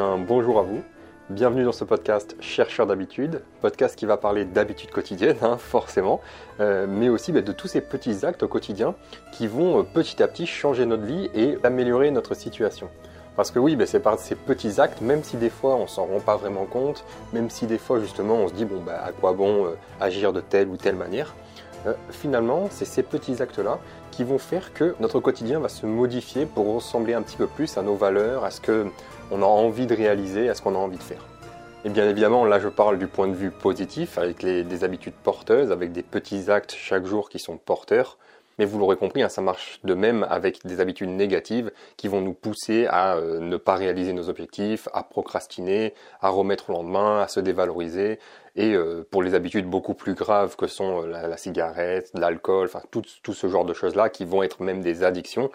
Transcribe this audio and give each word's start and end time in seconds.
bonjour 0.00 0.58
à 0.58 0.62
vous. 0.62 0.82
Bienvenue 1.28 1.64
dans 1.64 1.72
ce 1.72 1.84
podcast 1.84 2.34
Chercheur 2.40 2.86
d'habitude, 2.86 3.42
podcast 3.60 3.94
qui 3.94 4.06
va 4.06 4.16
parler 4.16 4.46
d'habitudes 4.46 4.90
quotidiennes, 4.90 5.36
hein, 5.42 5.58
forcément, 5.58 6.20
euh, 6.60 6.86
mais 6.88 7.10
aussi 7.10 7.30
bah, 7.30 7.42
de 7.42 7.52
tous 7.52 7.68
ces 7.68 7.82
petits 7.82 8.24
actes 8.24 8.42
au 8.42 8.48
quotidien 8.48 8.94
qui 9.32 9.46
vont 9.46 9.80
euh, 9.80 9.82
petit 9.82 10.22
à 10.22 10.28
petit 10.28 10.46
changer 10.46 10.86
notre 10.86 11.04
vie 11.04 11.28
et 11.34 11.58
améliorer 11.62 12.10
notre 12.10 12.34
situation. 12.34 12.88
Parce 13.36 13.50
que 13.50 13.58
oui, 13.58 13.76
bah, 13.76 13.84
c'est 13.84 14.00
par 14.00 14.18
ces 14.18 14.34
petits 14.34 14.80
actes, 14.80 15.02
même 15.02 15.22
si 15.22 15.36
des 15.36 15.50
fois 15.50 15.76
on 15.76 15.86
s'en 15.86 16.06
rend 16.06 16.20
pas 16.20 16.36
vraiment 16.36 16.64
compte, 16.64 17.04
même 17.34 17.50
si 17.50 17.66
des 17.66 17.78
fois 17.78 18.00
justement 18.00 18.36
on 18.36 18.48
se 18.48 18.54
dit 18.54 18.64
bon 18.64 18.80
bah 18.80 19.02
à 19.04 19.12
quoi 19.12 19.34
bon 19.34 19.66
euh, 19.66 19.76
agir 20.00 20.32
de 20.32 20.40
telle 20.40 20.68
ou 20.68 20.78
telle 20.78 20.96
manière, 20.96 21.34
finalement 22.10 22.68
c'est 22.70 22.84
ces 22.84 23.02
petits 23.02 23.42
actes-là 23.42 23.78
qui 24.10 24.24
vont 24.24 24.38
faire 24.38 24.72
que 24.72 24.94
notre 25.00 25.20
quotidien 25.20 25.58
va 25.58 25.68
se 25.68 25.86
modifier 25.86 26.46
pour 26.46 26.74
ressembler 26.74 27.14
un 27.14 27.22
petit 27.22 27.36
peu 27.36 27.46
plus 27.46 27.76
à 27.78 27.82
nos 27.82 27.94
valeurs, 27.94 28.44
à 28.44 28.50
ce 28.50 28.60
que 28.60 28.86
on 29.30 29.42
a 29.42 29.46
envie 29.46 29.86
de 29.86 29.94
réaliser, 29.94 30.48
à 30.48 30.54
ce 30.54 30.62
qu'on 30.62 30.74
a 30.74 30.78
envie 30.78 30.98
de 30.98 31.02
faire. 31.02 31.24
Et 31.84 31.88
bien 31.88 32.08
évidemment, 32.08 32.44
là 32.44 32.60
je 32.60 32.68
parle 32.68 32.98
du 32.98 33.08
point 33.08 33.26
de 33.26 33.34
vue 33.34 33.50
positif, 33.50 34.18
avec 34.18 34.44
des 34.44 34.84
habitudes 34.84 35.14
porteuses, 35.14 35.72
avec 35.72 35.92
des 35.92 36.02
petits 36.02 36.50
actes 36.50 36.74
chaque 36.78 37.06
jour 37.06 37.28
qui 37.28 37.38
sont 37.38 37.56
porteurs. 37.56 38.18
Mais 38.58 38.66
vous 38.66 38.78
l'aurez 38.78 38.96
compris, 38.96 39.22
hein, 39.22 39.28
ça 39.28 39.40
marche 39.40 39.80
de 39.82 39.94
même 39.94 40.26
avec 40.28 40.64
des 40.66 40.80
habitudes 40.80 41.08
négatives 41.08 41.72
qui 41.96 42.08
vont 42.08 42.20
nous 42.20 42.34
pousser 42.34 42.86
à 42.86 43.16
euh, 43.16 43.40
ne 43.40 43.56
pas 43.56 43.76
réaliser 43.76 44.12
nos 44.12 44.28
objectifs, 44.28 44.88
à 44.92 45.02
procrastiner, 45.02 45.94
à 46.20 46.28
remettre 46.28 46.68
au 46.70 46.74
lendemain, 46.74 47.22
à 47.22 47.28
se 47.28 47.40
dévaloriser. 47.40 48.18
Et 48.54 48.74
euh, 48.74 49.06
pour 49.10 49.22
les 49.22 49.34
habitudes 49.34 49.66
beaucoup 49.66 49.94
plus 49.94 50.14
graves 50.14 50.56
que 50.56 50.66
sont 50.66 51.04
euh, 51.04 51.06
la, 51.06 51.36
cigarette, 51.36 52.10
l'alcool, 52.14 52.66
enfin 52.66 52.82
tout, 52.90 53.02
ce 53.32 53.48
genre 53.48 53.64
de 53.64 53.72
choses-là 53.72 54.10
qui 54.10 54.24
vont 54.24 54.42
être 54.42 54.62
même 54.62 54.82
des 54.82 55.04
addictions, 55.04 55.50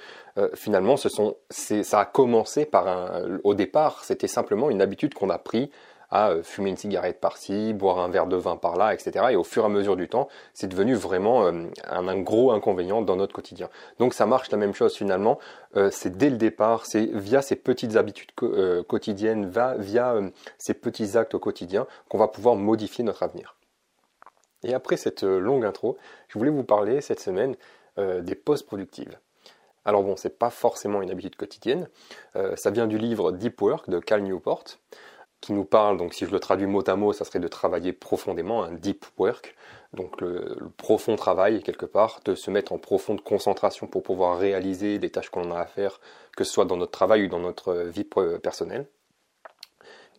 finalement, 0.53 0.97
ce 0.97 1.09
sont, 1.09 1.35
ça 1.49 1.99
a 1.99 2.05
commencé 2.05 2.65
par 2.65 2.87
un, 2.87 3.39
au 3.43 3.55
départ, 3.55 4.03
c'était 4.03 4.27
simplement 4.27 4.69
une 4.69 4.83
habitude 4.83 5.15
qu'on 5.15 5.31
a 5.31 5.39
pris 5.39 5.71
à 6.09 6.29
euh, 6.29 6.43
fumer 6.43 6.69
une 6.69 6.77
cigarette 6.77 7.19
par-ci, 7.19 7.73
boire 7.73 7.99
un 7.99 8.07
verre 8.09 8.27
de 8.27 8.35
vin 8.35 8.55
par-là, 8.55 8.93
etc. 8.93 9.27
Et 9.31 9.35
au 9.35 9.43
fur 9.43 9.63
et 9.63 9.65
à 9.65 9.69
mesure 9.69 9.95
du 9.95 10.07
temps, 10.07 10.27
c'est 10.53 10.67
devenu 10.67 10.95
vraiment 10.95 11.45
euh, 11.45 11.65
un, 11.85 12.19
gros 12.19 12.51
inconvénient 12.51 13.01
dans 13.01 13.15
notre 13.15 13.33
quotidien. 13.33 13.69
Donc 13.99 14.13
ça 14.13 14.25
marche 14.25 14.49
la 14.51 14.57
même 14.57 14.73
chose 14.73 14.95
finalement. 14.95 15.39
Euh, 15.75 15.89
c'est 15.91 16.17
dès 16.17 16.29
le 16.29 16.37
départ, 16.37 16.85
c'est 16.85 17.05
via 17.05 17.41
ces 17.41 17.55
petites 17.55 17.95
habitudes 17.95 18.31
quotidiennes, 18.87 19.51
via 19.77 20.15
ces 20.57 20.73
petits 20.73 21.17
actes 21.17 21.33
au 21.33 21.39
quotidien 21.39 21.87
qu'on 22.09 22.17
va 22.17 22.27
pouvoir 22.27 22.55
modifier 22.55 23.03
notre 23.03 23.23
avenir. 23.23 23.55
Et 24.63 24.73
après 24.73 24.97
cette 24.97 25.23
longue 25.23 25.65
intro, 25.65 25.97
je 26.27 26.37
voulais 26.37 26.51
vous 26.51 26.63
parler 26.63 27.01
cette 27.01 27.19
semaine 27.19 27.55
des 27.97 28.35
pauses 28.35 28.63
productives. 28.63 29.17
Alors 29.85 30.03
bon, 30.03 30.15
c'est 30.15 30.37
pas 30.37 30.49
forcément 30.49 31.01
une 31.01 31.11
habitude 31.11 31.35
quotidienne. 31.35 31.87
ça 32.55 32.71
vient 32.71 32.87
du 32.87 32.97
livre 32.97 33.31
Deep 33.31 33.61
Work 33.61 33.89
de 33.89 33.99
Cal 33.99 34.21
Newport 34.21 34.65
qui 35.41 35.53
nous 35.53 35.65
parle, 35.65 35.97
donc 35.97 36.13
si 36.13 36.25
je 36.25 36.31
le 36.31 36.39
traduis 36.39 36.65
mot 36.65 36.87
à 36.87 36.95
mot, 36.95 37.13
ça 37.13 37.25
serait 37.25 37.39
de 37.39 37.47
travailler 37.47 37.93
profondément, 37.93 38.63
un 38.63 38.71
deep 38.71 39.05
work, 39.17 39.55
donc 39.93 40.19
le, 40.19 40.57
profond 40.77 41.15
travail 41.15 41.61
quelque 41.61 41.85
part, 41.85 42.19
de 42.25 42.35
se 42.35 42.49
mettre 42.51 42.73
en 42.73 42.79
profonde 42.79 43.21
concentration 43.21 43.87
pour 43.87 44.03
pouvoir 44.03 44.37
réaliser 44.37 44.99
des 44.99 45.09
tâches 45.09 45.29
qu'on 45.29 45.51
a 45.51 45.59
à 45.59 45.65
faire, 45.65 45.99
que 46.35 46.43
ce 46.43 46.51
soit 46.51 46.65
dans 46.65 46.77
notre 46.77 46.91
travail 46.91 47.25
ou 47.25 47.27
dans 47.27 47.39
notre 47.39 47.73
vie 47.73 48.07
personnelle. 48.41 48.87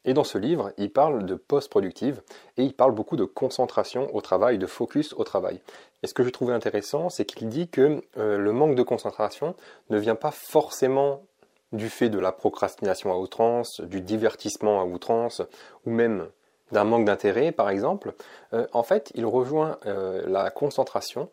Et 0.05 0.15
dans 0.15 0.25
ce 0.25 0.39
livre, 0.39 0.73
il 0.79 0.91
parle 0.91 1.27
de 1.27 1.35
post-productive 1.35 2.23
et 2.57 2.65
il 2.65 2.73
parle 2.73 2.93
beaucoup 2.93 3.17
de 3.17 3.25
concentration 3.25 4.15
au 4.15 4.21
travail, 4.21 4.57
de 4.57 4.67
focus 4.67 5.13
au 5.15 5.25
travail. 5.25 5.61
Et 6.03 6.07
ce 6.07 6.15
que 6.15 6.23
je 6.23 6.31
trouvais 6.31 6.55
intéressant, 6.55 7.11
c'est 7.11 7.25
qu'il 7.25 7.49
dit 7.49 7.69
que 7.69 8.03
euh, 8.17 8.39
le 8.39 8.53
manque 8.53 8.77
de 8.77 8.83
concentration 8.83 9.55
ne 9.91 9.99
vient 9.99 10.15
pas 10.15 10.31
forcément 10.31 11.25
du 11.73 11.89
fait 11.89 12.09
de 12.09 12.19
la 12.19 12.33
procrastination 12.33 13.13
à 13.13 13.17
outrance, 13.17 13.81
du 13.81 14.01
divertissement 14.01 14.81
à 14.81 14.85
outrance, 14.85 15.43
ou 15.87 15.91
même 15.91 16.29
d'un 16.73 16.85
manque 16.85 17.05
d'intérêt, 17.05 17.53
par 17.53 17.71
exemple, 17.71 18.13
euh, 18.53 18.67
en 18.73 18.83
fait, 18.83 19.11
il 19.15 19.27
rejoint 19.27 19.79
euh, 19.87 20.25
la 20.27 20.51
concentration 20.51 21.29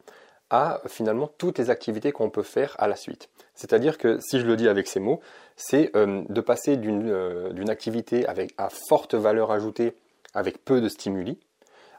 à 0.49 0.81
finalement 0.87 1.29
toutes 1.37 1.57
les 1.57 1.69
activités 1.69 2.11
qu'on 2.11 2.29
peut 2.29 2.43
faire 2.43 2.75
à 2.77 2.87
la 2.87 2.95
suite. 2.95 3.29
C'est-à-dire 3.55 3.97
que, 3.97 4.19
si 4.21 4.39
je 4.39 4.45
le 4.45 4.55
dis 4.55 4.69
avec 4.69 4.87
ces 4.87 4.99
mots, 4.99 5.19
c'est 5.55 5.95
euh, 5.95 6.23
de 6.29 6.41
passer 6.41 6.77
d'une 6.77 7.69
activité 7.69 8.27
avec, 8.27 8.53
à 8.57 8.69
forte 8.69 9.15
valeur 9.15 9.51
ajoutée, 9.51 9.95
avec 10.33 10.63
peu 10.63 10.81
de 10.81 10.89
stimuli, 10.89 11.39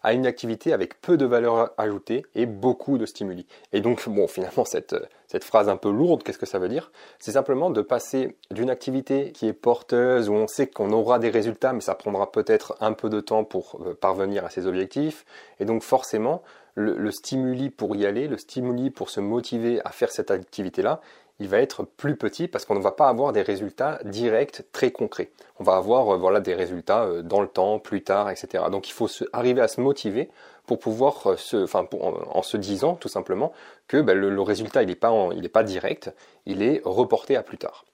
à 0.07 0.13
une 0.13 0.25
activité 0.25 0.73
avec 0.73 1.01
peu 1.01 1.17
de 1.17 1.27
valeur 1.27 1.73
ajoutée 1.79 2.25
et 2.37 2.47
beaucoup 2.47 2.97
de 2.97 3.07
stimuli. 3.07 3.45
Et 3.73 3.81
donc, 3.81 4.09
bon, 4.09 4.29
finalement, 4.29 4.65
cette, 4.65 4.95
phrase 5.43 5.69
un 5.69 5.77
peu 5.77 5.91
lourde, 5.91 6.23
qu'est-ce 6.23 6.39
que 6.39 6.47
ça 6.47 6.61
veut 6.61 6.69
dire? 6.69 6.93
C'est 7.19 7.33
simplement 7.33 7.71
de 7.71 7.83
passer 7.83 8.37
d'une 8.53 8.71
activité 8.71 9.33
qui 9.33 9.49
est 9.49 9.53
porteuse, 9.53 10.29
où 10.29 10.35
on 10.35 10.47
sait 10.47 10.69
qu'on 10.69 10.93
aura 10.93 11.19
des 11.19 11.29
résultats, 11.29 11.73
mais 11.73 11.81
ça 11.81 11.97
prendra 11.97 12.31
peut-être 12.31 12.77
un 12.81 12.93
peu 12.93 13.11
de 13.11 13.19
temps 13.19 13.43
pour 13.43 13.81
euh, 13.85 13.95
parvenir 13.95 14.45
à 14.45 14.49
ses 14.49 14.69
objectifs. 14.69 15.25
Et 15.59 15.65
donc, 15.65 15.83
forcément, 15.83 16.45
le, 16.77 17.11
stimuli 17.11 17.71
pour 17.71 17.97
y 17.97 18.07
aller, 18.07 18.29
le 18.29 18.39
stimuli 18.39 18.91
pour 18.91 19.11
se 19.11 19.19
motiver 19.19 19.81
à 19.85 19.91
faire 19.91 20.13
cette 20.13 20.31
activité-là, 20.31 21.01
il 21.39 21.49
va 21.49 21.59
être 21.59 21.85
plus 21.85 22.17
petit 22.17 22.49
parce 22.49 22.65
qu'on 22.65 22.75
ne 22.75 22.81
va 22.81 22.93
pas 22.93 23.09
avoir 23.09 23.33
des 23.33 23.43
résultats 23.43 23.99
directs 24.05 24.63
très 24.73 24.91
concrets. 24.91 25.31
On 25.59 25.65
va 25.65 25.77
avoir 25.77 26.15
euh, 26.15 26.17
voilà 26.17 26.41
des 26.41 26.55
résultats 26.55 27.05
euh, 27.05 27.23
dans 27.23 27.41
le 27.41 27.49
temps, 27.49 27.79
plus 27.79 28.03
tard, 28.03 28.31
etc. 28.31 28.65
Donc 28.71 28.89
il 28.89 28.93
faut 28.93 29.09
arriver 29.33 29.61
à 29.61 29.69
se 29.69 29.81
motiver 29.81 30.31
pour 30.67 30.79
pouvoir 30.79 31.27
euh, 31.27 31.37
se, 31.37 31.63
enfin 31.63 31.87
en, 32.01 32.43
se 32.43 32.57
disant 32.57 32.95
tout 32.95 33.09
simplement 33.09 33.53
que 33.87 34.01
ben, 34.01 34.17
le, 34.17 34.41
résultat 34.41 34.83
il 34.83 34.89
n'est 34.89 34.95
pas 34.95 35.13
pas 35.53 35.63
direct, 35.63 36.13
il 36.47 36.63
est 36.63 36.81
reporté 36.85 37.37
à 37.37 37.43
plus 37.43 37.59
tard. 37.59 37.85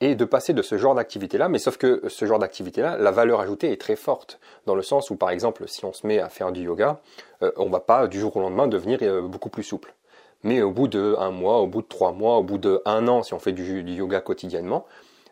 Et 0.00 0.14
de 0.14 0.24
passer 0.24 0.52
de 0.52 0.62
ce 0.62 0.78
genre 0.78 0.94
d'activité-là, 0.94 1.48
mais 1.48 1.58
sauf 1.58 1.76
que 1.76 2.04
ce 2.06 2.24
genre 2.24 2.38
d'activité-là, 2.38 2.96
la 2.98 3.10
valeur 3.10 3.40
ajoutée 3.40 3.72
est 3.72 3.80
très 3.80 3.96
forte, 3.96 4.38
dans 4.64 4.76
le 4.76 4.82
sens 4.82 5.10
où 5.10 5.16
par 5.16 5.30
exemple 5.30 5.66
si 5.66 5.84
on 5.84 5.92
se 5.92 6.06
met 6.06 6.20
à 6.20 6.28
faire 6.28 6.52
du 6.52 6.62
yoga, 6.62 7.00
on 7.56 7.66
ne 7.66 7.70
va 7.70 7.80
pas 7.80 8.06
du 8.06 8.20
jour 8.20 8.36
au 8.36 8.40
lendemain 8.40 8.68
devenir 8.68 9.00
beaucoup 9.24 9.48
plus 9.48 9.64
souple. 9.64 9.92
Mais 10.44 10.62
au 10.62 10.70
bout 10.70 10.88
de 10.88 11.16
un 11.18 11.30
mois, 11.30 11.58
au 11.58 11.66
bout 11.66 11.82
de 11.82 11.88
trois 11.88 12.12
mois, 12.12 12.38
au 12.38 12.42
bout 12.42 12.58
de 12.58 12.80
un 12.84 13.08
an, 13.08 13.22
si 13.22 13.34
on 13.34 13.38
fait 13.38 13.52
du, 13.52 13.82
yoga 13.82 14.20
quotidiennement, 14.20 14.86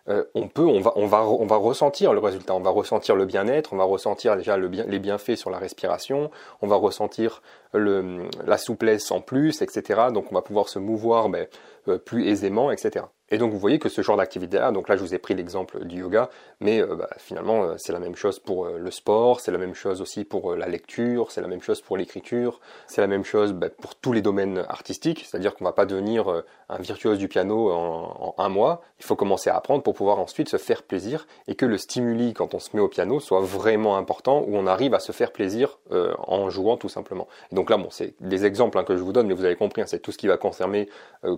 euh, 0.08 0.24
on 0.34 0.48
peut, 0.48 0.64
on 0.64 0.80
va, 0.80 0.92
on 0.96 1.06
va, 1.06 1.24
on 1.24 1.46
va 1.46 1.56
ressentir 1.56 2.12
le 2.12 2.20
résultat. 2.20 2.54
On 2.54 2.60
va 2.60 2.70
ressentir 2.70 3.16
le 3.16 3.24
bien-être, 3.24 3.72
on 3.72 3.76
va 3.76 3.84
ressentir 3.84 4.36
déjà 4.36 4.56
les 4.56 4.98
bienfaits 4.98 5.36
sur 5.36 5.50
la 5.50 5.58
respiration, 5.58 6.30
on 6.62 6.66
va 6.66 6.76
ressentir 6.76 7.42
la 7.72 8.58
souplesse 8.58 9.10
en 9.10 9.20
plus, 9.20 9.62
etc. 9.62 10.02
Donc 10.12 10.26
on 10.30 10.34
va 10.34 10.42
pouvoir 10.42 10.68
se 10.68 10.78
mouvoir 10.78 11.28
mais, 11.28 11.48
euh, 11.88 11.98
plus 11.98 12.28
aisément, 12.28 12.70
etc. 12.70 13.06
Et 13.30 13.38
donc 13.38 13.50
vous 13.50 13.58
voyez 13.58 13.80
que 13.80 13.88
ce 13.88 14.02
genre 14.02 14.16
d'activité-là, 14.16 14.70
donc 14.70 14.88
là 14.88 14.96
je 14.96 15.02
vous 15.02 15.12
ai 15.12 15.18
pris 15.18 15.34
l'exemple 15.34 15.84
du 15.84 15.98
yoga, 15.98 16.30
mais 16.60 16.80
euh, 16.80 16.94
bah, 16.94 17.08
finalement 17.18 17.64
euh, 17.64 17.74
c'est 17.76 17.92
la 17.92 17.98
même 17.98 18.14
chose 18.14 18.38
pour 18.38 18.66
euh, 18.66 18.78
le 18.78 18.90
sport, 18.92 19.40
c'est 19.40 19.50
la 19.50 19.58
même 19.58 19.74
chose 19.74 20.00
aussi 20.00 20.24
pour 20.24 20.54
la 20.54 20.68
lecture, 20.68 21.32
c'est 21.32 21.40
la 21.40 21.48
même 21.48 21.60
chose 21.60 21.80
pour 21.80 21.96
l'écriture, 21.96 22.60
c'est 22.86 23.00
la 23.00 23.08
même 23.08 23.24
chose 23.24 23.52
bah, 23.52 23.68
pour 23.68 23.96
tous 23.96 24.12
les 24.12 24.22
domaines 24.22 24.64
artistiques, 24.68 25.26
c'est-à-dire 25.28 25.56
qu'on 25.56 25.64
ne 25.64 25.68
va 25.68 25.72
pas 25.72 25.86
devenir 25.86 26.44
un 26.68 26.78
virtuose 26.78 27.18
du 27.18 27.26
piano 27.26 27.72
en, 27.72 28.34
un 28.38 28.48
mois, 28.48 28.82
il 29.00 29.04
faut 29.04 29.16
commencer 29.16 29.50
à 29.50 29.56
apprendre 29.56 29.82
pour 29.82 29.94
pouvoir 29.94 30.20
ensuite 30.20 30.48
se 30.48 30.56
faire 30.56 30.84
plaisir 30.84 31.26
et 31.48 31.56
que 31.56 31.66
le 31.66 31.78
stimuli 31.78 32.32
quand 32.32 32.54
on 32.54 32.60
se 32.60 32.76
met 32.76 32.82
au 32.82 32.88
piano 32.88 33.18
soit 33.18 33.40
vraiment 33.40 33.96
important, 33.96 34.44
où 34.46 34.56
on 34.56 34.68
arrive 34.68 34.94
à 34.94 35.00
se 35.00 35.10
faire 35.10 35.32
plaisir 35.32 35.78
en 35.90 36.48
jouant 36.48 36.76
tout 36.76 36.88
simplement. 36.88 37.26
Et 37.50 37.56
donc 37.56 37.70
là 37.70 37.76
bon 37.76 37.88
c'est 37.90 38.14
des 38.20 38.44
exemples 38.44 38.78
hein, 38.78 38.84
que 38.84 38.96
je 38.96 39.02
vous 39.02 39.12
donne, 39.12 39.26
mais 39.26 39.34
vous 39.34 39.44
avez 39.44 39.56
compris, 39.56 39.82
hein, 39.82 39.86
c'est 39.88 39.98
tout 39.98 40.12
ce 40.12 40.18
qui 40.18 40.28
va 40.28 40.36
concerner, 40.36 40.88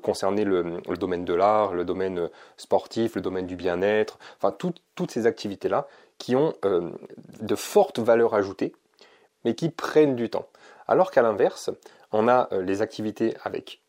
concerner 0.02 0.44
le, 0.44 0.80
le 0.86 0.96
domaine 0.96 1.24
de 1.24 1.34
l'art, 1.34 1.74
le 1.78 1.84
domaine 1.84 2.18
euh, 2.18 2.28
sportif, 2.56 3.14
le 3.14 3.22
domaine 3.22 3.46
du 3.46 3.56
bien-être, 3.56 4.18
enfin 4.36 4.54
toutes 4.58 5.10
ces 5.10 5.26
activités-là 5.26 5.88
qui 6.18 6.36
ont 6.36 6.54
euh, 6.64 6.90
de 7.40 7.54
fortes 7.54 7.98
valeurs 7.98 8.34
ajoutées, 8.34 8.74
mais 9.44 9.54
qui 9.54 9.70
prennent 9.70 10.16
du 10.16 10.28
temps. 10.28 10.46
Alors 10.86 11.10
qu'à 11.10 11.22
l'inverse, 11.22 11.70
on 12.12 12.28
a 12.28 12.48
euh, 12.52 12.62
les 12.62 12.82
activités 12.82 13.34
avec 13.44 13.80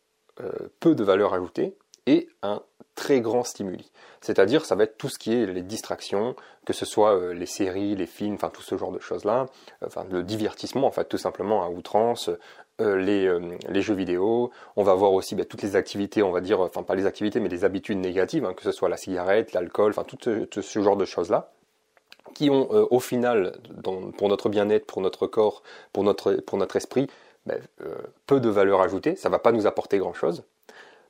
peu 0.79 0.95
de 0.95 1.03
valeur 1.03 1.33
ajoutée 1.33 1.75
et 2.05 2.29
un 2.43 2.61
très 2.95 3.19
grand 3.19 3.43
stimuli. 3.43 3.91
C'est-à-dire, 4.21 4.63
ça 4.63 4.75
va 4.75 4.85
être 4.85 4.97
tout 4.97 5.09
ce 5.09 5.19
qui 5.19 5.33
est 5.33 5.45
les 5.45 5.63
distractions, 5.63 6.33
que 6.65 6.71
ce 6.71 6.85
soit 6.85 7.33
les 7.33 7.45
séries, 7.45 7.93
les 7.97 8.05
films, 8.05 8.35
enfin 8.35 8.49
tout 8.49 8.61
ce 8.61 8.77
genre 8.77 8.93
de 8.93 8.99
choses-là, 8.99 9.47
enfin 9.85 10.05
le 10.09 10.23
divertissement, 10.23 10.87
en 10.87 10.91
fait, 10.91 11.09
tout 11.09 11.17
simplement 11.17 11.65
à 11.65 11.67
outrance, 11.67 12.29
euh, 12.79 12.97
euh, 13.07 13.57
les, 13.69 13.81
jeux 13.81 13.93
vidéo, 13.93 14.51
on 14.75 14.83
va 14.83 14.93
voir 14.93 15.13
aussi 15.13 15.35
bah, 15.35 15.45
toutes 15.45 15.61
les 15.61 15.75
activités, 15.75 16.23
on 16.23 16.31
va 16.31 16.41
dire, 16.41 16.59
enfin 16.61 16.83
pas 16.83 16.95
les 16.95 17.05
activités, 17.05 17.39
mais 17.39 17.49
les 17.49 17.65
habitudes 17.65 17.97
négatives, 17.97 18.45
hein, 18.45 18.53
que 18.53 18.63
ce 18.63 18.71
soit 18.71 18.89
la 18.89 18.97
cigarette, 18.97 19.53
l'alcool, 19.53 19.91
enfin 19.91 20.03
tout 20.03 20.61
ce, 20.61 20.81
genre 20.81 20.97
de 20.97 21.05
choses-là, 21.05 21.51
qui 22.33 22.49
ont 22.49 22.69
euh, 22.71 22.85
au 22.89 22.99
final, 22.99 23.57
pour 24.17 24.29
notre 24.29 24.49
bien-être, 24.49 24.85
pour 24.85 25.01
notre 25.01 25.27
corps, 25.27 25.63
pour 25.91 26.03
notre, 26.03 26.75
esprit, 26.75 27.07
bah, 27.45 27.55
peu 28.27 28.39
de 28.39 28.49
valeur 28.49 28.81
ajoutée, 28.81 29.15
ça 29.15 29.29
va 29.29 29.39
pas 29.39 29.51
nous 29.51 29.67
apporter 29.67 29.97
grand-chose. 29.97 30.43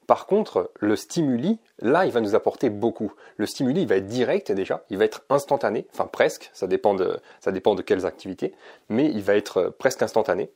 Par 0.07 0.25
contre, 0.25 0.71
le 0.79 0.95
stimuli, 0.95 1.59
là, 1.77 2.07
il 2.07 2.11
va 2.11 2.19
nous 2.19 2.33
apporter 2.33 2.71
beaucoup. 2.71 3.13
Le 3.37 3.45
stimuli, 3.45 3.83
il 3.83 3.87
va 3.87 3.97
être 3.97 4.07
direct 4.07 4.51
déjà, 4.51 4.83
il 4.89 4.97
va 4.97 5.05
être 5.05 5.21
instantané, 5.29 5.85
enfin 5.93 6.07
presque, 6.11 6.49
ça 6.51 6.65
dépend 6.65 6.95
de, 6.95 7.19
ça 7.41 7.51
dépend 7.51 7.75
de 7.75 7.83
quelles 7.83 8.07
activités, 8.07 8.55
mais 8.89 9.05
il 9.05 9.21
va 9.21 9.35
être 9.35 9.71
presque 9.77 10.01
instantané 10.01 10.49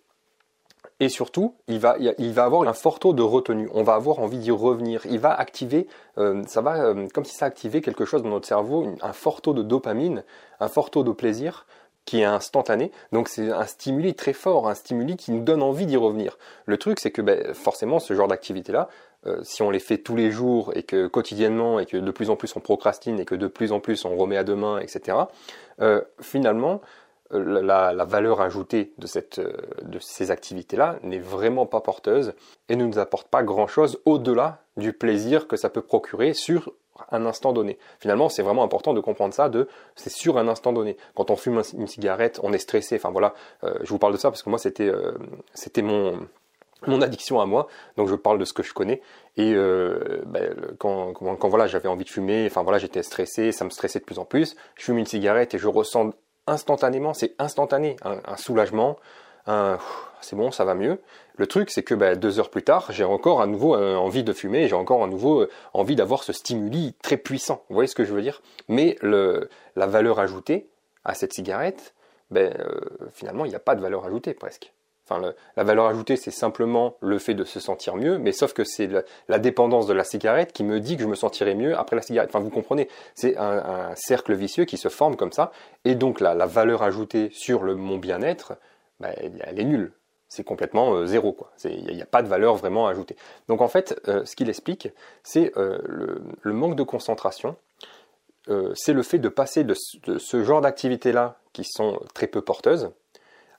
Et 1.04 1.10
surtout, 1.10 1.54
il 1.68 1.80
va, 1.80 1.98
avoir 2.38 2.66
un 2.66 2.72
fort 2.72 2.98
taux 2.98 3.12
de 3.12 3.22
retenue. 3.22 3.68
On 3.74 3.84
va 3.84 3.96
avoir 3.96 4.20
envie 4.20 4.38
d'y 4.38 4.52
revenir. 4.52 5.02
Il 5.06 5.20
va 5.20 5.34
activer, 5.34 5.86
euh, 6.18 6.44
ça 6.48 6.62
va, 6.62 6.78
euh, 6.82 7.10
comme 7.14 7.26
si 7.26 7.36
ça 7.36 7.46
activait 7.46 7.82
quelque 7.82 8.06
chose 8.06 8.24
dans 8.24 8.30
notre 8.30 8.48
cerveau, 8.48 8.88
un 9.02 9.12
fort 9.12 9.42
taux 9.42 9.52
de 9.52 9.64
dopamine, 9.64 10.24
un 10.62 10.70
fort 10.70 10.92
taux 10.92 11.04
de 11.04 11.12
plaisir 11.12 11.66
qui 12.06 12.22
est 12.22 12.24
instantané. 12.24 12.90
Donc 13.12 13.28
c'est 13.28 13.52
un 13.52 13.66
stimuli 13.66 14.14
très 14.14 14.32
fort, 14.32 14.70
un 14.70 14.76
stimuli 14.76 15.18
qui 15.18 15.34
nous 15.34 15.42
donne 15.42 15.62
envie 15.62 15.86
d'y 15.86 15.98
revenir. 15.98 16.38
Le 16.68 16.78
truc, 16.78 17.02
c'est 17.02 17.12
que 17.12 17.22
ben, 17.22 17.54
forcément, 17.54 18.00
ce 18.00 18.14
genre 18.14 18.30
d'activité-là, 18.30 18.88
euh, 19.26 19.42
si 19.44 19.62
on 19.62 19.72
les 19.72 19.80
fait 19.80 19.98
tous 19.98 20.16
les 20.16 20.32
jours 20.32 20.72
et 20.74 20.84
que 20.84 21.08
quotidiennement 21.08 21.82
et 21.82 21.86
que 21.86 21.98
de 21.98 22.12
plus 22.12 22.30
en 22.30 22.38
plus 22.38 22.56
on 22.56 22.62
procrastine 22.62 23.20
et 23.20 23.26
que 23.26 23.36
de 23.36 23.48
plus 23.48 23.74
en 23.74 23.82
plus 23.82 24.06
on 24.06 24.16
remet 24.16 24.38
à 24.38 24.46
demain, 24.46 24.80
etc., 24.80 25.18
finalement, 26.22 26.80
euh, 27.34 27.62
la, 27.62 28.06
valeur 28.06 28.42
ajoutée 28.42 28.94
de, 28.98 29.08
cette, 29.08 29.40
euh, 29.40 29.54
de 29.82 30.00
ces 30.00 30.32
activités-là 30.32 30.98
n'est 31.04 31.20
vraiment 31.20 31.66
pas 31.66 31.82
porteuse 31.82 32.34
et 32.70 32.76
ne 32.76 32.86
nous 32.86 33.00
apporte 33.00 33.28
pas 33.28 33.44
grand-chose 33.44 34.00
au-delà 34.06 34.64
du 34.78 34.94
plaisir 34.94 35.48
que 35.48 35.56
ça 35.56 35.70
peut 35.70 35.82
procurer 35.82 36.34
sur 36.34 36.74
un 37.12 37.26
instant 37.26 37.54
donné. 37.54 37.78
Finalement, 38.00 38.30
c'est 38.30 38.44
vraiment 38.44 38.64
important 38.64 38.94
de 38.94 39.00
comprendre 39.00 39.34
ça, 39.34 39.50
de 39.50 39.68
c'est 39.96 40.12
sur 40.12 40.38
un 40.38 40.48
instant 40.48 40.74
donné. 40.74 40.98
Quand 41.16 41.32
on 41.32 41.36
fume 41.36 41.62
une 41.78 41.88
cigarette, 41.88 42.40
on 42.44 42.54
est 42.54 42.60
stressé. 42.60 42.96
Enfin 42.96 43.12
voilà, 43.12 43.34
euh, 43.64 43.74
je 43.82 43.90
vous 43.90 44.00
parle 44.00 44.14
de 44.14 44.18
ça 44.18 44.30
parce 44.30 44.44
que 44.44 44.50
moi 44.50 44.60
c'était 44.60 44.92
c'était 45.54 45.82
mon 45.82 46.28
mon 46.86 47.02
addiction 47.02 47.40
à 47.40 47.46
moi, 47.46 47.68
donc 47.96 48.10
je 48.10 48.16
parle 48.16 48.38
de 48.38 48.46
ce 48.46 48.52
que 48.52 48.62
je 48.62 48.74
connais. 48.74 49.02
Et 49.38 49.54
ben, 49.54 50.54
quand, 50.80 51.14
quand, 51.14 51.36
quand, 51.38 51.48
voilà, 51.48 51.66
j'avais 51.66 51.88
envie 51.88 52.04
de 52.04 52.10
fumer, 52.10 52.46
enfin 52.46 52.62
voilà, 52.62 52.78
j'étais 52.78 53.04
stressé, 53.04 53.54
ça 53.54 53.64
me 53.64 53.70
stressait 53.70 54.00
de 54.00 54.04
plus 54.04 54.20
en 54.20 54.26
plus. 54.26 54.58
Je 54.76 54.84
fume 54.84 54.98
une 54.98 55.06
cigarette 55.06 55.54
et 55.54 55.58
je 55.58 55.70
ressens 55.70 56.12
instantanément, 56.48 57.14
c'est 57.14 57.36
instantané, 57.40 57.96
un, 58.04 58.38
soulagement, 58.38 58.98
un 59.48 59.80
c'est 60.24 60.36
bon, 60.36 60.52
ça 60.52 60.66
va 60.66 60.74
mieux. 60.74 61.02
Le 61.36 61.48
truc, 61.48 61.70
c'est 61.70 61.84
que 61.84 61.94
bah, 61.94 62.16
deux 62.16 62.40
heures 62.40 62.50
plus 62.50 62.64
tard, 62.64 62.92
j'ai 62.92 63.04
encore 63.04 63.42
à 63.42 63.48
nouveau 63.48 63.76
euh, 63.76 63.96
envie 63.96 64.24
de 64.24 64.34
fumer, 64.34 64.68
j'ai 64.68 64.76
encore 64.76 65.04
à 65.04 65.08
nouveau 65.08 65.42
euh, 65.42 65.50
envie 65.74 65.96
d'avoir 65.96 66.24
ce 66.24 66.34
stimuli 66.34 66.96
très 67.04 67.18
puissant. 67.18 67.64
Vous 67.70 67.76
voyez 67.76 67.88
ce 67.88 67.96
que 67.96 68.06
je 68.06 68.14
veux 68.14 68.22
dire? 68.22 68.42
Mais 68.68 68.98
le, 69.02 69.50
la 69.76 69.86
valeur 69.86 70.20
ajoutée 70.20 70.70
à 71.04 71.14
cette 71.14 71.34
cigarette, 71.34 71.94
ben, 72.32 72.54
euh, 72.60 72.80
finalement, 73.12 73.46
il 73.46 73.50
n'y 73.50 73.56
a 73.56 73.60
pas 73.60 73.76
de 73.76 73.82
valeur 73.82 74.06
ajoutée 74.06 74.34
presque. 74.34 74.73
Enfin, 75.06 75.34
la 75.58 75.64
valeur 75.64 75.88
ajoutée, 75.88 76.16
c'est 76.16 76.32
simplement 76.32 76.96
le 77.02 77.20
fait 77.20 77.34
de 77.34 77.44
se 77.44 77.60
sentir 77.60 77.98
mieux, 77.98 78.18
mais 78.18 78.32
sauf 78.32 78.54
que 78.54 78.64
c'est 78.64 78.90
la, 79.28 79.40
dépendance 79.40 79.86
de 79.86 79.94
la 79.94 80.06
cigarette 80.06 80.54
qui 80.54 80.64
me 80.64 80.80
dit 80.80 80.96
que 80.96 81.04
je 81.04 81.08
me 81.08 81.16
sentirai 81.16 81.56
mieux 81.56 81.78
après 81.78 81.98
la 81.98 82.02
cigarette. 82.02 82.30
Enfin, 82.30 82.40
vous 82.40 82.50
comprenez, 82.50 82.88
c'est 83.14 83.38
un, 83.38 83.94
cercle 83.96 84.34
vicieux 84.34 84.64
qui 84.64 84.78
se 84.78 84.88
forme 84.88 85.18
comme 85.18 85.34
ça, 85.34 85.52
et 85.84 85.96
donc 85.96 86.22
la, 86.22 86.46
valeur 86.46 86.84
ajoutée 86.84 87.30
sur 87.34 87.64
mon 87.64 87.98
bien-être, 87.98 88.54
bah, 89.02 89.10
elle, 89.18 89.60
est 89.60 89.66
nulle. 89.66 89.92
C'est 90.30 90.46
complètement 90.46 90.94
euh, 90.94 91.06
zéro, 91.06 91.34
quoi. 91.34 91.52
Il 91.66 91.94
n'y 91.94 92.02
a, 92.02 92.06
pas 92.06 92.24
de 92.24 92.28
valeur 92.28 92.56
vraiment 92.56 92.88
ajoutée. 92.88 93.18
Donc 93.50 93.62
en 93.62 93.68
fait, 93.68 94.00
euh, 94.08 94.24
ce 94.26 94.36
qu'il 94.36 94.50
explique, 94.50 94.88
c'est 95.24 95.52
euh, 95.58 95.78
le, 96.42 96.54
manque 96.54 96.76
de 96.76 96.84
concentration. 96.84 97.58
c'est 98.74 98.94
le 98.94 99.04
fait 99.04 99.20
de 99.20 99.30
passer 99.30 99.66
de 99.66 99.74
ce 99.74 100.44
genre 100.44 100.62
d'activités-là, 100.62 101.38
qui 101.52 101.66
sont 101.66 102.00
très 102.14 102.28
peu 102.28 102.42
porteuses, 102.42 102.90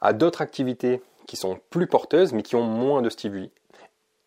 à 0.00 0.12
d'autres 0.12 0.42
activités 0.42 1.00
qui 1.26 1.36
sont 1.36 1.58
plus 1.70 1.86
porteuses 1.86 2.32
mais 2.32 2.42
qui 2.42 2.56
ont 2.56 2.62
moins 2.62 3.02
de 3.02 3.10
stimuli. 3.10 3.50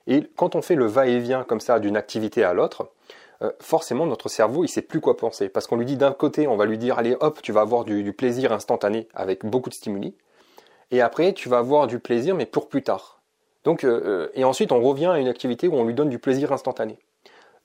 Et 0.07 0.23
quand 0.35 0.55
on 0.55 0.61
fait 0.61 0.75
le 0.75 0.85
va-et-vient 0.85 1.43
comme 1.43 1.59
ça 1.59 1.79
d'une 1.79 1.97
activité 1.97 2.43
à 2.43 2.53
l'autre, 2.53 2.89
euh, 3.43 3.51
forcément 3.59 4.07
notre 4.07 4.29
cerveau 4.29 4.63
il 4.63 4.67
sait 4.67 4.81
plus 4.81 4.99
quoi 4.99 5.15
penser 5.15 5.47
parce 5.47 5.67
qu'on 5.67 5.75
lui 5.75 5.85
dit 5.85 5.97
d'un 5.97 6.11
côté 6.11 6.47
on 6.47 6.55
va 6.55 6.65
lui 6.65 6.79
dire 6.79 6.97
allez 6.97 7.15
hop 7.19 7.39
tu 7.43 7.51
vas 7.51 7.61
avoir 7.61 7.85
du, 7.85 8.11
plaisir 8.11 8.51
instantané 8.51 9.07
avec 9.13 9.45
beaucoup 9.45 9.69
de 9.69 9.75
stimuli 9.75 10.15
et 10.89 11.01
après 11.01 11.33
tu 11.33 11.47
vas 11.47 11.59
avoir 11.59 11.85
du 11.85 11.99
plaisir 11.99 12.33
mais 12.33 12.47
pour 12.47 12.67
plus 12.67 12.81
tard. 12.81 13.21
Donc 13.63 13.83
euh, 13.83 14.01
euh, 14.05 14.29
et 14.33 14.43
ensuite 14.43 14.71
on 14.71 14.81
revient 14.81 15.07
à 15.07 15.19
une 15.19 15.27
activité 15.27 15.67
où 15.67 15.75
on 15.75 15.85
lui 15.85 15.93
donne 15.93 16.09
du 16.09 16.17
plaisir 16.17 16.51
instantané. 16.51 16.97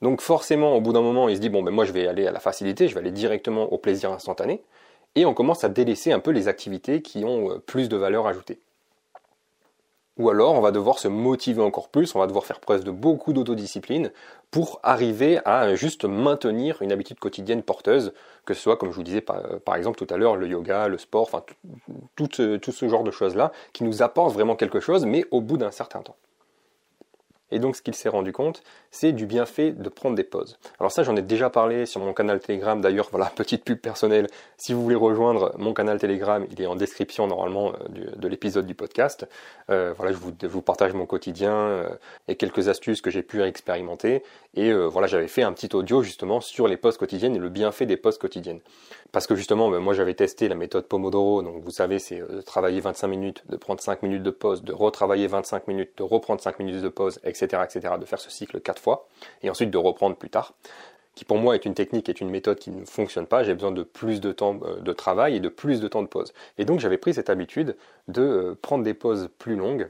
Donc 0.03 0.21
forcément 0.21 0.75
au 0.75 0.81
bout 0.81 0.93
d'un 0.93 1.01
moment 1.01 1.27
il 1.27 1.37
se 1.37 1.41
dit 1.41 1.49
bon 1.49 1.63
ben 1.63 1.71
moi 1.71 1.85
je 1.85 1.91
vais 1.91 2.07
aller 2.07 2.27
à 2.27 2.31
la 2.31 2.39
facilité, 2.39 2.87
je 2.87 2.93
vais 2.93 2.99
aller 2.99 3.11
directement 3.11 3.63
au 3.73 3.79
plaisir 3.79 4.11
instantané 4.11 4.63
et 5.15 5.25
on 5.25 5.33
commence 5.33 5.63
à 5.63 5.69
délaisser 5.69 6.11
un 6.11 6.19
peu 6.19 6.29
les 6.29 6.47
activités 6.47 7.01
qui 7.01 7.25
ont 7.25 7.59
plus 7.65 7.89
de 7.89 7.97
valeur 7.97 8.27
ajoutée. 8.27 8.59
Ou 10.17 10.29
alors 10.29 10.53
on 10.53 10.61
va 10.61 10.71
devoir 10.71 10.99
se 10.99 11.07
motiver 11.07 11.61
encore 11.61 11.89
plus, 11.89 12.13
on 12.13 12.19
va 12.19 12.27
devoir 12.27 12.45
faire 12.45 12.59
preuve 12.59 12.83
de 12.83 12.91
beaucoup 12.91 13.33
d'autodiscipline 13.33 14.11
pour 14.51 14.79
arriver 14.83 15.39
à 15.45 15.73
juste 15.73 16.05
maintenir 16.05 16.81
une 16.83 16.91
habitude 16.91 17.17
quotidienne 17.17 17.63
porteuse, 17.63 18.13
que 18.45 18.53
ce 18.53 18.61
soit, 18.61 18.77
comme 18.77 18.91
je 18.91 18.95
vous 18.95 19.03
disais 19.03 19.21
par, 19.21 19.75
exemple 19.75 19.97
tout 19.97 20.13
à 20.13 20.17
l'heure, 20.17 20.35
le 20.35 20.47
yoga, 20.47 20.87
le 20.87 20.99
sport, 20.99 21.23
enfin 21.23 21.43
tout, 22.15 22.27
tout 22.27 22.71
ce 22.71 22.87
genre 22.87 23.03
de 23.03 23.09
choses-là, 23.09 23.51
qui 23.73 23.83
nous 23.83 24.03
apportent 24.03 24.33
vraiment 24.33 24.55
quelque 24.55 24.79
chose, 24.79 25.05
mais 25.05 25.25
au 25.31 25.41
bout 25.41 25.57
d'un 25.57 25.71
certain 25.71 26.01
temps. 26.01 26.15
Et 27.53 27.59
donc, 27.59 27.75
ce 27.75 27.83
qu'il 27.83 27.93
s'est 27.93 28.09
rendu 28.09 28.31
compte, 28.31 28.63
c'est 28.89 29.11
du 29.11 29.27
bienfait 29.27 29.71
de 29.71 29.87
prendre 29.87 30.15
des 30.15 30.23
pauses. 30.23 30.57
Alors 30.79 30.91
ça, 30.91 31.03
j'en 31.03 31.15
ai 31.15 31.21
déjà 31.21 31.51
parlé 31.51 31.85
sur 31.85 32.01
mon 32.01 32.11
canal 32.11 32.39
Telegram. 32.39 32.81
D'ailleurs, 32.81 33.09
voilà, 33.11 33.25
petite 33.35 33.63
pub 33.63 33.77
personnelle. 33.77 34.27
Si 34.57 34.73
vous 34.73 34.81
voulez 34.81 34.95
rejoindre 34.95 35.53
mon 35.59 35.73
canal 35.73 35.99
Telegram, 35.99 36.43
il 36.51 36.59
est 36.59 36.65
en 36.65 36.75
description 36.75 37.27
normalement 37.27 37.73
euh, 37.73 38.15
de 38.15 38.27
l'épisode 38.27 38.65
du 38.65 38.73
podcast. 38.73 39.27
Euh, 39.69 39.93
voilà, 39.95 40.13
je 40.13 40.47
vous, 40.47 40.61
partage 40.63 40.93
mon 40.93 41.05
quotidien 41.05 41.53
euh, 41.53 41.89
et 42.27 42.35
quelques 42.35 42.69
astuces 42.69 43.01
que 43.01 43.11
j'ai 43.11 43.21
pu 43.21 43.43
expérimenter. 43.43 44.23
Et 44.55 44.71
voilà, 44.71 45.07
j'avais 45.07 45.27
fait 45.27 45.41
un 45.41 45.51
petit 45.51 45.75
audio 45.75 46.03
justement 46.03 46.39
sur 46.39 46.67
les 46.67 46.77
pauses 46.77 46.97
quotidiennes 46.97 47.35
et 47.35 47.39
le 47.39 47.49
bienfait 47.49 47.87
des 47.87 47.97
pauses 47.97 48.19
quotidiennes. 48.19 48.59
Parce 49.11 49.25
que 49.25 49.33
justement, 49.35 49.67
ben, 49.69 49.79
moi 49.79 49.95
j'avais 49.95 50.13
testé 50.13 50.47
la 50.47 50.53
méthode 50.53 50.85
Pomodoro. 50.85 51.41
Donc 51.41 51.63
vous 51.63 51.71
savez, 51.71 51.97
c'est 51.97 52.19
de 52.19 52.41
travailler 52.41 52.79
25 52.79 53.07
minutes, 53.07 53.43
de 53.49 53.57
prendre 53.57 53.81
5 53.81 54.03
minutes 54.03 54.21
de 54.21 54.29
pause, 54.29 54.63
de 54.63 54.71
retravailler 54.71 55.25
25 55.25 55.67
minutes, 55.67 55.89
de 55.97 56.03
reprendre 56.03 56.39
5 56.39 56.59
minutes 56.59 56.81
de 56.81 56.89
pause, 56.89 57.19
etc 57.23 57.42
de 57.47 58.05
faire 58.05 58.19
ce 58.19 58.29
cycle 58.29 58.59
quatre 58.59 58.81
fois, 58.81 59.07
et 59.41 59.49
ensuite 59.49 59.71
de 59.71 59.77
reprendre 59.77 60.15
plus 60.15 60.29
tard, 60.29 60.53
qui 61.15 61.25
pour 61.25 61.37
moi 61.37 61.55
est 61.55 61.65
une 61.65 61.73
technique, 61.73 62.09
est 62.09 62.21
une 62.21 62.29
méthode 62.29 62.57
qui 62.57 62.71
ne 62.71 62.85
fonctionne 62.85 63.27
pas, 63.27 63.43
j'ai 63.43 63.53
besoin 63.53 63.71
de 63.71 63.83
plus 63.83 64.19
de 64.19 64.31
temps 64.31 64.59
euh, 64.63 64.79
de 64.79 64.93
travail 64.93 65.35
et 65.35 65.39
de 65.39 65.49
plus 65.49 65.79
de 65.79 65.87
temps 65.87 66.01
de 66.01 66.07
pause. 66.07 66.33
Et 66.57 66.65
donc 66.65 66.79
j'avais 66.79 66.97
pris 66.97 67.13
cette 67.13 67.29
habitude 67.29 67.75
de 68.07 68.21
euh, 68.21 68.55
prendre 68.61 68.83
des 68.83 68.93
pauses 68.93 69.29
plus 69.37 69.55
longues, 69.55 69.89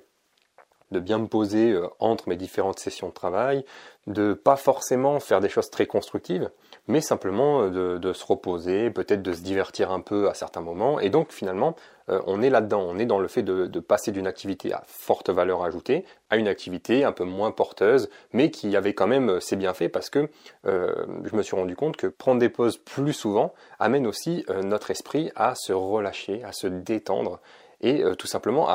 de 0.93 1.01
bien 1.01 1.17
me 1.17 1.27
poser 1.27 1.71
euh, 1.71 1.87
entre 1.99 2.29
mes 2.29 2.37
différentes 2.37 2.79
sessions 2.79 3.09
de 3.09 3.13
travail, 3.13 3.65
de 4.07 4.33
pas 4.33 4.55
forcément 4.55 5.19
faire 5.19 5.39
des 5.39 5.49
choses 5.49 5.69
très 5.69 5.85
constructives, 5.85 6.49
mais 6.87 7.01
simplement 7.01 7.69
de, 7.69 8.13
se 8.13 8.25
reposer, 8.25 8.89
peut-être 8.89 9.21
de 9.21 9.33
se 9.33 9.41
divertir 9.41 9.91
un 9.91 10.01
peu 10.01 10.29
à 10.29 10.33
certains 10.33 10.61
moments. 10.61 10.99
Et 10.99 11.09
donc 11.09 11.31
finalement, 11.31 11.75
euh, 12.09 12.19
on 12.27 12.41
est 12.41 12.49
là-dedans, 12.49 12.85
on 12.85 12.97
est 12.99 13.05
dans 13.05 13.19
le 13.19 13.27
fait 13.27 13.43
de, 13.43 13.79
passer 13.79 14.11
d'une 14.11 14.27
activité 14.27 14.73
à 14.73 14.83
forte 14.87 15.29
valeur 15.29 15.63
ajoutée 15.63 16.05
à 16.29 16.37
une 16.37 16.47
activité 16.47 17.03
un 17.03 17.11
peu 17.11 17.23
moins 17.23 17.51
porteuse, 17.51 18.09
mais 18.33 18.49
qui 18.49 18.75
avait 18.75 18.93
quand 18.93 19.07
même 19.07 19.39
ses 19.39 19.55
bienfaits 19.55 19.89
parce 19.89 20.09
que 20.09 20.29
euh, 20.65 20.93
je 21.23 21.35
me 21.35 21.43
suis 21.43 21.55
rendu 21.55 21.75
compte 21.75 21.95
que 21.95 22.07
prendre 22.07 22.39
des 22.39 22.49
pauses 22.49 22.77
plus 22.77 23.13
souvent 23.13 23.53
amène 23.79 24.07
aussi 24.07 24.45
euh, 24.49 24.63
notre 24.63 24.91
esprit 24.91 25.31
à 25.35 25.53
se 25.55 25.71
relâcher, 25.73 26.43
à 26.43 26.51
se 26.51 26.67
détendre. 26.67 27.39
Et 27.83 28.01
tout 28.17 28.27
simplement, 28.27 28.67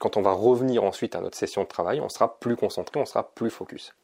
quand 0.00 0.16
on 0.18 0.22
va 0.22 0.32
revenir 0.32 0.84
ensuite 0.84 1.16
à 1.16 1.20
notre 1.20 1.36
session 1.36 1.62
de 1.62 1.66
travail, 1.66 2.00
on 2.00 2.08
sera 2.10 2.38
plus 2.38 2.56
concentré, 2.56 3.00
on 3.00 3.06
sera 3.06 3.30
plus 3.34 3.50
focus. 3.50 3.94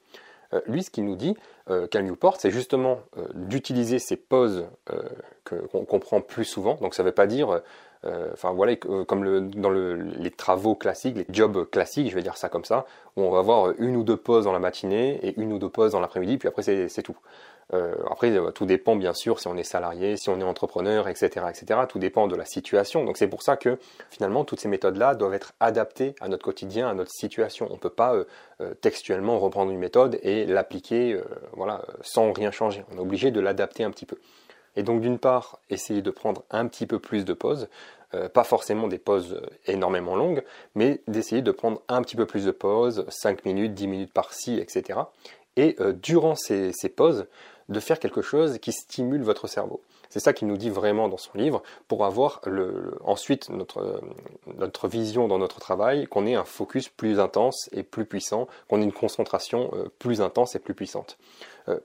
lui, 0.66 0.82
ce 0.82 0.90
qu'il 0.90 1.04
nous 1.04 1.14
dit, 1.14 1.36
euh, 1.68 1.86
Cal 1.86 2.04
Newport, 2.04 2.36
c'est 2.38 2.50
justement 2.50 3.00
d'utiliser 3.34 3.98
ces 3.98 4.16
pauses 4.16 4.66
qu'on 5.44 6.00
prend 6.00 6.22
plus 6.22 6.46
souvent. 6.46 6.76
Donc 6.76 6.94
ça 6.94 7.02
ne 7.02 7.08
veut 7.08 7.14
pas 7.14 7.26
dire 7.26 7.60
euh, 8.06 8.30
enfin 8.32 8.52
voilà, 8.52 8.74
euh, 8.86 9.04
comme 9.04 9.50
dans 9.50 9.70
les 9.70 10.30
travaux 10.30 10.74
classiques, 10.74 11.16
les 11.16 11.26
jobs 11.30 11.68
classiques, 11.70 12.10
je 12.10 12.14
vais 12.14 12.22
dire 12.22 12.36
ça 12.36 12.48
comme 12.48 12.64
ça, 12.64 12.86
où 13.16 13.22
on 13.22 13.30
va 13.30 13.38
avoir 13.38 13.72
une 13.78 13.96
ou 13.96 14.04
deux 14.04 14.16
pauses 14.16 14.44
dans 14.44 14.52
la 14.52 14.58
matinée 14.58 15.18
et 15.26 15.40
une 15.40 15.52
ou 15.52 15.58
deux 15.58 15.68
pauses 15.68 15.92
dans 15.92 16.00
l'après-midi, 16.00 16.38
puis 16.38 16.48
après 16.48 16.62
c'est 16.62 17.02
tout. 17.02 17.16
Euh, 17.74 17.94
après, 18.10 18.32
tout 18.54 18.64
dépend 18.64 18.94
bien 18.94 19.12
sûr 19.12 19.40
si 19.40 19.48
on 19.48 19.56
est 19.56 19.64
salarié, 19.64 20.16
si 20.16 20.28
on 20.28 20.40
est 20.40 20.44
entrepreneur, 20.44 21.08
etc., 21.08 21.46
etc. 21.48 21.80
Tout 21.88 21.98
dépend 21.98 22.28
de 22.28 22.36
la 22.36 22.44
situation. 22.44 23.04
Donc 23.04 23.16
c'est 23.16 23.28
pour 23.28 23.42
ça 23.42 23.56
que 23.56 23.78
finalement 24.10 24.44
toutes 24.44 24.60
ces 24.60 24.68
méthodes-là 24.68 25.14
doivent 25.14 25.34
être 25.34 25.52
adaptées 25.58 26.14
à 26.20 26.28
notre 26.28 26.44
quotidien, 26.44 26.88
à 26.88 26.94
notre 26.94 27.10
situation. 27.10 27.66
On 27.70 27.74
ne 27.74 27.80
peut 27.80 27.90
pas 27.90 28.14
textuellement 28.80 29.38
reprendre 29.38 29.72
une 29.72 29.78
méthode 29.78 30.18
et 30.22 30.46
l'appliquer, 30.46 31.20
voilà, 31.52 31.84
sans 32.02 32.32
rien 32.32 32.50
changer. 32.52 32.84
On 32.92 32.98
est 32.98 33.00
obligé 33.00 33.30
de 33.30 33.40
l'adapter 33.40 33.84
un 33.84 33.90
petit 33.90 34.06
peu. 34.06 34.16
Et 34.76 34.82
donc 34.82 35.00
d'une 35.00 35.18
part, 35.18 35.58
essayer 35.70 36.02
de 36.02 36.10
prendre 36.10 36.44
un 36.50 36.66
petit 36.66 36.86
peu 36.86 36.98
plus 36.98 37.24
de 37.24 37.32
pauses, 37.32 37.68
euh, 38.14 38.28
pas 38.28 38.44
forcément 38.44 38.86
des 38.86 38.98
pauses 38.98 39.40
énormément 39.66 40.14
longues, 40.14 40.44
mais 40.74 41.00
d'essayer 41.08 41.42
de 41.42 41.50
prendre 41.50 41.82
un 41.88 42.02
petit 42.02 42.14
peu 42.14 42.26
plus 42.26 42.44
de 42.44 42.50
pauses, 42.50 43.04
5 43.08 43.44
minutes, 43.44 43.74
10 43.74 43.88
minutes 43.88 44.12
par-ci, 44.12 44.58
etc. 44.58 45.00
Et 45.56 45.76
euh, 45.80 45.92
durant 45.92 46.34
ces, 46.36 46.72
pauses, 46.94 47.26
de 47.68 47.80
faire 47.80 47.98
quelque 47.98 48.22
chose 48.22 48.58
qui 48.58 48.72
stimule 48.72 49.22
votre 49.22 49.48
cerveau. 49.48 49.80
C'est 50.08 50.20
ça 50.20 50.32
qu'il 50.32 50.46
nous 50.46 50.56
dit 50.56 50.70
vraiment 50.70 51.08
dans 51.08 51.16
son 51.16 51.36
livre, 51.36 51.62
pour 51.88 52.04
avoir 52.04 52.40
ensuite 53.04 53.50
notre, 53.50 54.00
notre 54.56 54.86
vision 54.88 55.26
dans 55.26 55.38
notre 55.38 55.58
travail, 55.58 56.06
qu'on 56.06 56.26
ait 56.26 56.36
un 56.36 56.44
focus 56.44 56.88
plus 56.88 57.18
intense 57.18 57.68
et 57.72 57.82
plus 57.82 58.04
puissant, 58.04 58.46
qu'on 58.68 58.80
ait 58.80 58.84
une 58.84 58.92
concentration 58.92 59.70
euh, 59.74 59.88
plus 59.98 60.20
intense 60.20 60.54
et 60.54 60.60
plus 60.60 60.74
puissante. 60.74 61.18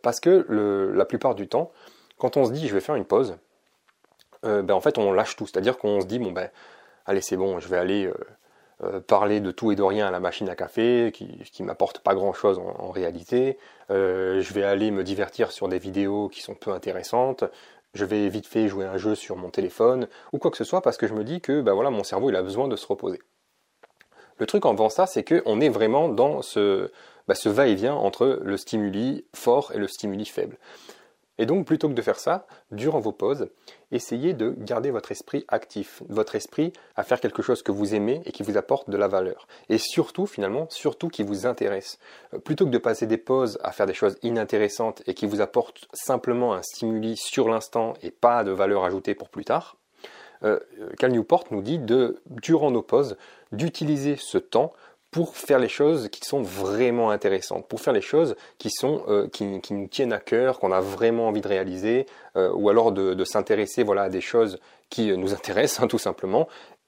parce 0.04 0.20
que 0.20 0.46
la 0.94 1.06
plupart 1.06 1.34
du 1.34 1.48
temps, 1.48 1.72
quand 2.22 2.38
on 2.38 2.46
se 2.46 2.52
dit 2.52 2.68
je 2.68 2.74
vais 2.76 2.82
faire 2.82 2.96
une 2.96 3.06
pause, 3.06 3.36
euh, 4.46 4.62
ben 4.62 4.74
en 4.74 4.82
fait 4.82 4.98
on 4.98 5.12
lâche 5.12 5.36
tout. 5.36 5.48
C'est-à-dire 5.48 5.78
qu'on 5.78 6.02
se 6.02 6.06
dit 6.06 6.20
bon 6.20 6.32
ben 6.32 6.50
allez 7.06 7.22
c'est 7.22 7.38
bon, 7.38 7.60
je 7.60 7.68
vais 7.68 7.78
aller 7.78 8.06
euh, 8.06 8.14
parler 9.08 9.40
de 9.40 9.52
tout 9.52 9.72
et 9.72 9.76
de 9.76 9.84
rien 9.84 10.08
à 10.08 10.12
la 10.12 10.20
machine 10.20 10.50
à 10.50 10.56
café, 10.56 11.12
qui, 11.14 11.28
qui 11.52 11.64
m'apporte 11.64 12.00
pas 12.00 12.16
grand-chose 12.16 12.60
en, 12.60 12.92
réalité. 12.92 13.58
je 13.90 14.54
vais 14.54 14.64
aller 14.64 14.92
me 14.92 15.04
divertir 15.04 15.52
sur 15.52 15.68
des 15.68 15.80
vidéos 15.80 16.30
qui 16.30 16.42
sont 16.42 16.56
peu 16.56 16.72
intéressantes. 16.72 17.44
Je 17.94 18.06
vais 18.06 18.30
vite 18.30 18.48
fait 18.48 18.68
jouer 18.68 18.86
un 18.86 18.98
jeu 18.98 19.16
sur 19.16 19.36
mon 19.36 19.50
téléphone 19.50 20.08
ou 20.32 20.38
quoi 20.38 20.50
que 20.50 20.58
ce 20.58 20.64
soit 20.64 20.82
parce 20.82 20.98
que 20.98 21.08
je 21.08 21.14
me 21.14 21.24
dis 21.24 21.42
que 21.42 21.62
bah 21.62 21.74
voilà, 21.74 21.90
mon 21.90 22.04
cerveau 22.04 22.30
il 22.30 22.36
a 22.36 22.42
besoin 22.42 22.68
de 22.68 22.76
se 22.76 22.88
reposer. 22.88 23.20
Le 24.38 24.46
truc 24.46 24.66
en 24.66 24.74
faisant 24.74 24.90
ça, 24.90 25.06
c'est 25.06 25.24
qu'on 25.24 25.62
est 25.62 25.70
vraiment 25.70 26.10
dans 26.10 26.42
ce, 26.42 26.90
bah, 27.28 27.36
ce 27.36 27.48
va-et-vient 27.48 27.94
entre 27.94 28.40
le 28.42 28.58
stimuli 28.58 29.26
fort 29.36 29.72
et 29.74 29.78
le 29.78 29.88
stimuli 29.88 30.26
faible. 30.26 30.58
Et 31.42 31.48
donc, 31.48 31.66
plutôt 31.66 31.90
que 31.90 31.96
de 31.96 32.02
faire 32.04 32.20
ça, 32.20 32.46
durant 32.70 33.00
vos 33.00 33.14
pauses, 33.14 33.50
essayez 33.92 34.34
de 34.34 34.54
garder 34.60 34.92
votre 34.92 35.12
esprit 35.12 35.44
actif, 35.48 36.04
votre 36.08 36.36
esprit 36.36 36.72
à 36.96 37.02
faire 37.02 37.20
quelque 37.20 37.42
chose 37.42 37.64
que 37.64 37.72
vous 37.72 37.96
aimez 37.96 38.22
et 38.26 38.32
qui 38.32 38.44
vous 38.44 38.58
apporte 38.58 38.92
de 38.92 38.96
la 38.96 39.08
valeur. 39.08 39.48
Et 39.68 39.80
surtout, 39.80 40.28
finalement, 40.28 40.68
surtout 40.70 41.10
qui 41.10 41.24
vous 41.24 41.48
intéresse. 41.48 41.98
Euh, 42.36 42.38
plutôt 42.38 42.66
que 42.66 42.70
de 42.70 42.78
passer 42.78 43.08
des 43.08 43.18
pauses 43.18 43.58
à 43.64 43.72
faire 43.72 43.88
des 43.88 43.96
choses 43.96 44.20
inintéressantes 44.22 45.02
et 45.08 45.16
qui 45.16 45.26
vous 45.26 45.42
apportent 45.42 45.88
simplement 45.94 46.54
un 46.54 46.62
stimuli 46.62 47.18
sur 47.18 47.50
l'instant 47.50 47.96
et 48.04 48.12
pas 48.12 48.44
de 48.44 48.52
valeur 48.52 48.84
ajoutée 48.84 49.16
pour 49.16 49.30
plus 49.30 49.44
tard, 49.44 49.78
euh, 50.44 50.60
Cal 51.00 51.12
Newport 51.12 51.46
nous 51.50 51.64
dit 51.64 51.80
de, 51.80 52.22
durant 52.28 52.70
nos 52.70 52.84
pauses, 52.84 53.18
d'utiliser 53.52 54.16
ce 54.16 54.38
temps 54.38 54.74
pour 55.12 55.36
faire 55.36 55.60
les 55.60 55.68
choses 55.68 56.08
qui 56.08 56.26
sont 56.26 56.42
vraiment 56.42 57.12
intéressantes, 57.12 57.68
pour 57.68 57.82
faire 57.82 57.94
les 57.94 58.02
choses 58.02 58.36
qui 58.58 58.72
sont 58.72 59.04
euh, 59.10 59.28
qui, 59.28 59.44
nous 59.44 59.88
tiennent 59.88 60.14
à 60.14 60.20
cœur, 60.20 60.60
qu'on 60.60 60.72
a 60.72 60.80
vraiment 60.80 61.28
envie 61.28 61.42
de 61.42 61.48
réaliser, 61.50 62.06
euh, 62.38 62.52
ou 62.54 62.70
alors 62.70 62.94
de, 62.94 63.24
s'intéresser 63.26 63.84
voilà 63.84 64.04
à 64.04 64.10
des 64.10 64.22
choses 64.22 64.60
qui 64.90 65.12
euh, 65.12 65.18
nous 65.18 65.34
intéressent 65.34 65.84
hein, 65.84 65.88
tout 65.88 66.00
simplement. 66.00 66.48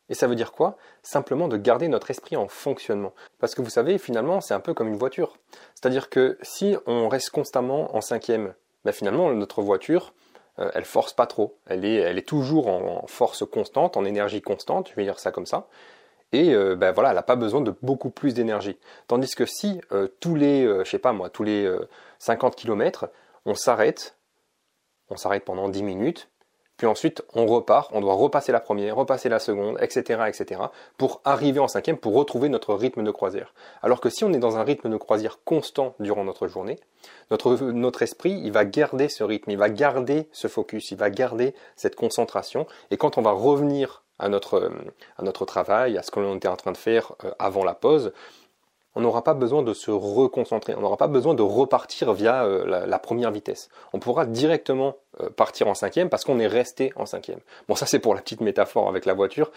Et 0.10 0.15
ça 0.15 0.27
veut 0.27 0.36
dire 0.36 0.51
quoi? 0.51 0.77
Simplement 1.01 1.48
de 1.48 1.58
garder 1.58 1.88
notre 1.88 2.12
esprit 2.12 2.36
en 2.36 2.48
fonctionnement. 2.48 3.13
Parce 3.39 3.56
que 3.56 3.62
vous 3.62 3.70
savez, 3.70 3.98
finalement, 3.98 4.42
c'est 4.42 4.53
un 4.53 4.60
peu 4.60 4.74
comme 4.74 4.88
une 4.88 4.98
voiture. 4.98 5.38
C'est-à-dire 5.75 6.10
que 6.10 6.38
si 6.42 6.75
on 6.86 7.08
reste 7.08 7.30
constamment 7.30 7.96
en 7.96 8.01
cinquième, 8.01 8.53
ben 8.84 8.92
finalement, 8.92 9.32
notre 9.34 9.62
voiture, 9.62 10.13
elle 10.58 10.84
force 10.84 11.13
pas 11.13 11.25
trop. 11.25 11.56
Elle 11.68 11.86
est, 11.86 11.96
elle 11.96 12.18
est 12.18 12.27
toujours 12.27 12.68
en 12.68 13.08
force 13.08 13.46
constante, 13.50 13.96
en 13.96 14.03
énergie 14.03 14.42
constante, 14.42 14.89
je 14.89 14.96
vais 14.96 15.03
dire 15.03 15.20
ça 15.20 15.32
comme 15.32 15.46
ça 15.46 15.68
et 16.34 16.54
euh, 16.54 16.75
ben 16.75 16.92
voilà, 16.92 17.10
elle 17.10 17.16
n'a 17.16 17.24
pas 17.24 17.36
besoin 17.36 17.62
de 17.62 17.74
beaucoup 17.82 18.10
plus 18.10 18.34
d'énergie. 18.34 18.78
Tandis 19.08 19.36
que 19.36 19.46
si 19.46 19.80
euh, 19.92 20.08
tous 20.20 20.36
les, 20.36 20.66
euh, 20.66 20.84
je 20.84 20.90
sais 20.90 21.00
pas 21.00 21.13
moi, 21.13 21.30
tous 21.30 21.44
les 21.44 21.72
50 22.20 22.56
km, 22.56 23.10
on 23.46 23.56
s'arrête, 23.56 24.18
on 25.10 25.16
s'arrête 25.16 25.46
pendant 25.46 25.70
10 25.70 25.84
minutes, 25.84 26.30
puis 26.75 26.88
ensuite 26.88 27.24
on 27.36 27.46
repart, 27.46 27.92
on 27.94 28.02
doit 28.02 28.16
repasser 28.16 28.52
la 28.52 28.60
première, 28.60 28.96
repasser 28.96 29.30
la 29.30 29.38
seconde, 29.38 29.78
etc., 29.80 30.24
etc., 30.28 30.60
pour 30.98 31.22
arriver 31.24 31.60
en 31.60 31.68
cinquième, 31.68 31.98
pour 31.98 32.16
retrouver 32.16 32.50
notre 32.50 32.74
rythme 32.74 33.04
de 33.04 33.12
croisière. 33.12 33.54
Alors 33.84 34.02
que 34.02 34.10
si 34.10 34.24
on 34.24 34.34
est 34.34 34.40
dans 34.40 34.58
un 34.58 34.63
rythme 34.63 34.90
de 34.90 34.98
croisière 34.98 35.40
constant 35.46 35.94
durant 36.00 36.24
notre 36.24 36.48
journée, 36.48 36.80
notre, 37.30 37.56
notre 37.58 38.02
esprit, 38.02 38.42
il 38.44 38.52
va 38.52 38.66
garder 38.66 39.08
ce 39.08 39.24
rythme, 39.24 39.52
il 39.52 39.58
va 39.58 39.70
garder 39.70 40.28
ce 40.32 40.48
focus, 40.48 40.90
il 40.90 40.98
va 40.98 41.12
garder 41.12 41.54
cette 41.75 41.96
concentration, 41.96 42.66
et 42.90 42.98
quand 42.98 43.20
on 43.20 43.22
va 43.22 43.32
revenir 43.32 44.02
à 44.20 44.29
notre, 44.29 44.55
euh, 44.55 44.70
à 45.17 45.24
notre 45.24 45.46
travail, 45.46 45.98
à 45.98 46.03
ce 46.03 46.12
que 46.12 46.20
l'on 46.20 46.36
était 46.36 46.48
en 46.48 46.55
train 46.55 46.72
de 46.72 46.77
faire 46.77 47.13
euh, 47.24 47.32
avant 47.39 47.63
la 47.63 47.74
pause, 47.74 48.13
on 48.96 49.01
n'aura 49.01 49.24
pas 49.24 49.34
besoin 49.34 49.63
de 49.63 49.74
se 49.74 49.89
reconcentrer, 49.89 50.75
on 50.75 50.82
n'aura 50.82 50.98
pas 50.98 51.08
besoin 51.08 51.34
de 51.34 51.41
repartir 51.41 52.13
via 52.13 52.46
euh, 52.46 52.86
la, 52.86 53.00
première 53.00 53.32
vitesse. 53.32 53.70
On 53.91 54.00
pourra 54.00 54.27
directement 54.27 54.96
partir 55.36 55.67
en 55.67 55.74
cinquième 55.74 56.10
parce 56.10 56.24
qu'on 56.24 56.39
est 56.39 56.48
resté 56.48 56.93
en 56.96 57.08
cinquième. 57.08 57.39
Bon, 57.67 57.74
ça 57.74 57.88
c'est 57.88 58.00
pour 58.00 58.13
la 58.13 58.22
petite 58.22 58.41
métaphore 58.41 58.88
avec 58.88 59.05
la 59.05 59.15
voiture. 59.15 59.51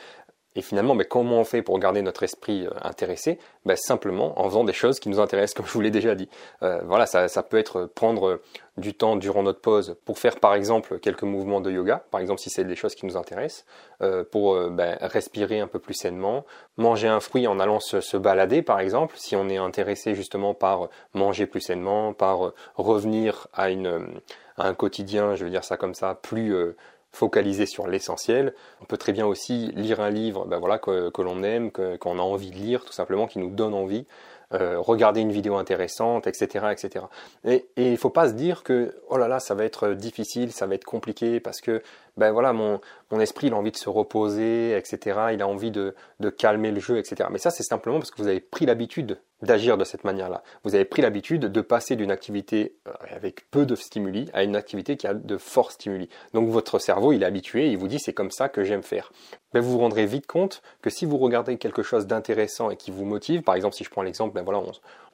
Et 0.56 0.62
finalement, 0.62 0.94
mais 0.94 1.04
comment 1.04 1.38
on 1.38 1.44
fait 1.44 1.62
pour 1.62 1.78
garder 1.78 2.02
notre 2.02 2.24
esprit 2.24 2.66
intéressé? 2.82 3.38
Ben, 3.64 3.76
Simplement 3.76 4.40
en 4.40 4.48
faisant 4.48 4.64
des 4.64 4.72
choses 4.72 4.98
qui 4.98 5.08
nous 5.08 5.20
intéressent, 5.20 5.54
comme 5.56 5.66
je 5.66 5.72
vous 5.72 5.80
l'ai 5.80 5.90
déjà 5.90 6.14
dit. 6.14 6.28
voilà, 6.60 7.06
ça, 7.06 7.28
ça, 7.28 7.42
peut 7.42 7.58
être 7.58 7.86
prendre 7.86 8.40
du 8.76 8.94
temps 8.94 9.16
durant 9.16 9.42
notre 9.42 9.60
pause 9.60 9.96
pour 10.04 10.18
faire 10.18 10.38
par 10.38 10.54
exemple 10.54 10.98
quelques 10.98 11.22
mouvements 11.22 11.60
de 11.60 11.70
yoga, 11.70 12.04
par 12.10 12.20
exemple 12.20 12.40
si 12.40 12.50
c'est 12.50 12.64
des 12.64 12.76
choses 12.76 12.94
qui 12.94 13.06
nous 13.06 13.16
intéressent, 13.16 13.64
euh, 14.02 14.24
pour 14.24 14.54
euh, 14.54 14.68
ben, 14.70 14.98
respirer 15.00 15.60
un 15.60 15.66
peu 15.66 15.78
plus 15.78 15.94
sainement, 15.94 16.44
manger 16.76 17.08
un 17.08 17.20
fruit 17.20 17.46
en 17.46 17.58
allant 17.58 17.80
se, 17.80 18.16
balader 18.16 18.62
par 18.62 18.80
exemple, 18.80 19.14
si 19.16 19.34
on 19.34 19.48
est 19.48 19.56
intéressé 19.56 20.14
justement 20.14 20.54
par 20.54 20.88
manger 21.14 21.46
plus 21.46 21.60
sainement, 21.60 22.12
par 22.12 22.52
revenir 22.76 23.48
à, 23.54 23.70
une, 23.70 24.20
à 24.58 24.68
un 24.68 24.74
quotidien, 24.74 25.34
je 25.34 25.44
veux 25.44 25.50
dire 25.50 25.64
ça 25.64 25.76
comme 25.76 25.94
ça, 25.94 26.14
plus 26.14 26.54
euh, 26.54 26.76
focalisé 27.16 27.64
sur 27.66 27.88
l'essentiel. 27.88 28.54
On 28.82 28.84
peut 28.84 28.98
très 28.98 29.12
bien 29.12 29.26
aussi 29.26 29.72
lire 29.74 30.00
un 30.00 30.10
livre 30.10 30.44
ben 30.46 30.58
voilà, 30.58 30.78
que, 30.78 31.08
que 31.08 31.22
l'on 31.22 31.42
aime, 31.42 31.70
qu'on 31.72 32.18
a 32.18 32.22
envie 32.22 32.50
de 32.50 32.56
lire, 32.56 32.84
tout 32.84 32.92
simplement, 32.92 33.26
qui 33.26 33.38
nous 33.38 33.50
donne 33.50 33.74
envie. 33.74 34.06
Euh, 34.54 34.78
regarder 34.78 35.22
une 35.22 35.32
vidéo 35.32 35.56
intéressante, 35.56 36.28
etc. 36.28 36.66
etc. 36.70 37.06
Et, 37.44 37.66
il 37.76 37.90
ne 37.90 37.96
faut 37.96 38.10
pas 38.10 38.28
se 38.28 38.34
dire 38.34 38.62
que 38.62 38.94
oh 39.08 39.16
là 39.16 39.26
là, 39.26 39.40
ça 39.40 39.56
va 39.56 39.64
être 39.64 39.88
difficile, 39.88 40.52
ça 40.52 40.66
va 40.66 40.76
être 40.76 40.84
compliqué 40.84 41.40
parce 41.40 41.60
que 41.60 41.82
ben 42.16 42.30
voilà, 42.30 42.52
mon, 42.52 42.80
mon 43.10 43.18
esprit 43.18 43.50
a 43.50 43.54
envie 43.54 43.72
de 43.72 43.76
se 43.76 43.88
reposer, 43.88 44.76
etc. 44.76 45.18
Il 45.32 45.42
a 45.42 45.48
envie 45.48 45.72
de, 45.72 45.96
de 46.20 46.30
calmer 46.30 46.70
le 46.70 46.78
jeu, 46.78 46.98
etc. 46.98 47.28
Mais 47.32 47.38
ça, 47.38 47.50
c'est 47.50 47.64
simplement 47.64 47.98
parce 47.98 48.12
que 48.12 48.22
vous 48.22 48.28
avez 48.28 48.40
pris 48.40 48.66
l'habitude 48.66 49.18
d'agir 49.42 49.76
de 49.76 49.84
cette 49.84 50.04
manière-là. 50.04 50.42
Vous 50.64 50.74
avez 50.74 50.84
pris 50.84 51.02
l'habitude 51.02 51.46
de 51.46 51.60
passer 51.60 51.96
d'une 51.96 52.10
activité 52.10 52.76
euh, 52.88 52.92
avec 53.10 53.50
peu 53.50 53.66
de 53.66 53.74
stimuli 53.74 54.30
à 54.32 54.42
une 54.42 54.56
activité 54.56 54.96
qui 54.96 55.06
a 55.06 55.14
de 55.14 55.36
forts 55.36 55.72
stimuli. 55.72 56.08
Donc 56.32 56.48
votre 56.48 56.78
cerveau, 56.78 57.12
il 57.12 57.22
est 57.22 57.26
habitué, 57.26 57.68
il 57.68 57.76
vous 57.76 57.88
dit 57.88 57.98
c'est 57.98 58.14
comme 58.14 58.30
ça 58.30 58.48
que 58.48 58.64
j'aime 58.64 58.82
faire. 58.82 59.12
Mais 59.52 59.60
vous 59.60 59.72
vous 59.72 59.78
rendrez 59.78 60.06
vite 60.06 60.26
compte 60.26 60.62
que 60.80 60.90
si 60.90 61.04
vous 61.04 61.18
regardez 61.18 61.58
quelque 61.58 61.82
chose 61.82 62.06
d'intéressant 62.06 62.70
et 62.70 62.76
qui 62.76 62.90
vous 62.90 63.04
motive, 63.04 63.42
par 63.42 63.54
exemple 63.54 63.74
si 63.74 63.84
je 63.84 63.90
prends 63.90 64.02
l'exemple, 64.02 64.34
ben 64.34 64.42
voilà, 64.42 64.62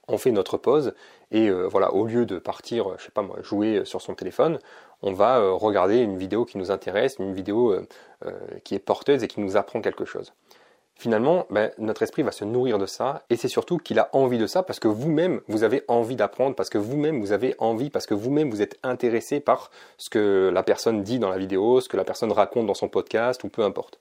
on, 0.09 0.19
fait 0.19 0.31
notre 0.31 0.57
pause 0.57 0.95
et 1.33 1.49
euh, 1.49 1.67
voilà, 1.67 1.93
au 1.93 2.07
lieu 2.07 2.25
de 2.25 2.39
partir, 2.39 2.97
je 2.99 3.05
sais 3.05 3.11
pas 3.11 3.23
moi, 3.23 3.39
jouer 3.43 3.85
sur 3.85 4.01
son 4.01 4.15
téléphone, 4.15 4.59
on 5.03 5.13
va 5.13 5.39
euh, 5.39 5.53
regarder 5.53 5.99
une 5.99 6.17
vidéo 6.17 6.45
qui 6.45 6.59
nous 6.59 6.71
intéresse, 6.71 7.17
une 7.19 7.35
vidéo 7.35 7.75
qui 8.63 8.77
est 8.77 8.79
porteuse 8.79 9.25
et 9.25 9.27
qui 9.27 9.41
nous 9.41 9.57
apprend 9.57 9.81
quelque 9.81 10.05
chose 10.05 10.33
finalement, 11.03 11.47
ben, 11.51 11.73
notre 11.79 12.05
esprit 12.05 12.23
va 12.23 12.31
se 12.31 12.45
nourrir 12.45 12.79
de 12.79 12.87
ça, 12.87 13.25
et 13.29 13.35
c'est 13.35 13.49
surtout 13.49 13.79
qu'il 13.79 13.99
a 13.99 14.09
envie 14.13 14.39
de 14.39 14.47
ça 14.47 14.63
parce 14.63 14.79
que 14.79 14.87
vous-même, 14.87 15.41
vous 15.49 15.65
avez 15.65 15.83
envie 15.89 16.15
d'apprendre, 16.15 16.55
parce 16.55 16.71
que 16.71 16.79
vous-même, 16.79 17.21
vous 17.21 17.33
avez 17.33 17.57
envie, 17.59 17.91
parce 17.91 18.07
que 18.07 18.15
vous-même, 18.15 18.51
vous 18.51 18.63
êtes 18.63 18.79
intéressé 18.85 19.41
par 19.41 19.73
ce 19.99 20.11
que 20.11 20.51
la 20.55 20.63
personne 20.63 21.03
dit 21.03 21.19
dans 21.19 21.29
la 21.29 21.39
vidéo, 21.39 21.81
ce 21.81 21.89
que 21.89 21.97
la 21.97 22.05
personne 22.05 22.31
raconte 22.31 22.69
dans 22.69 22.75
son 22.75 22.89
podcast, 22.89 23.43
ou 23.43 23.49
peu 23.49 23.63
importe. 23.63 23.99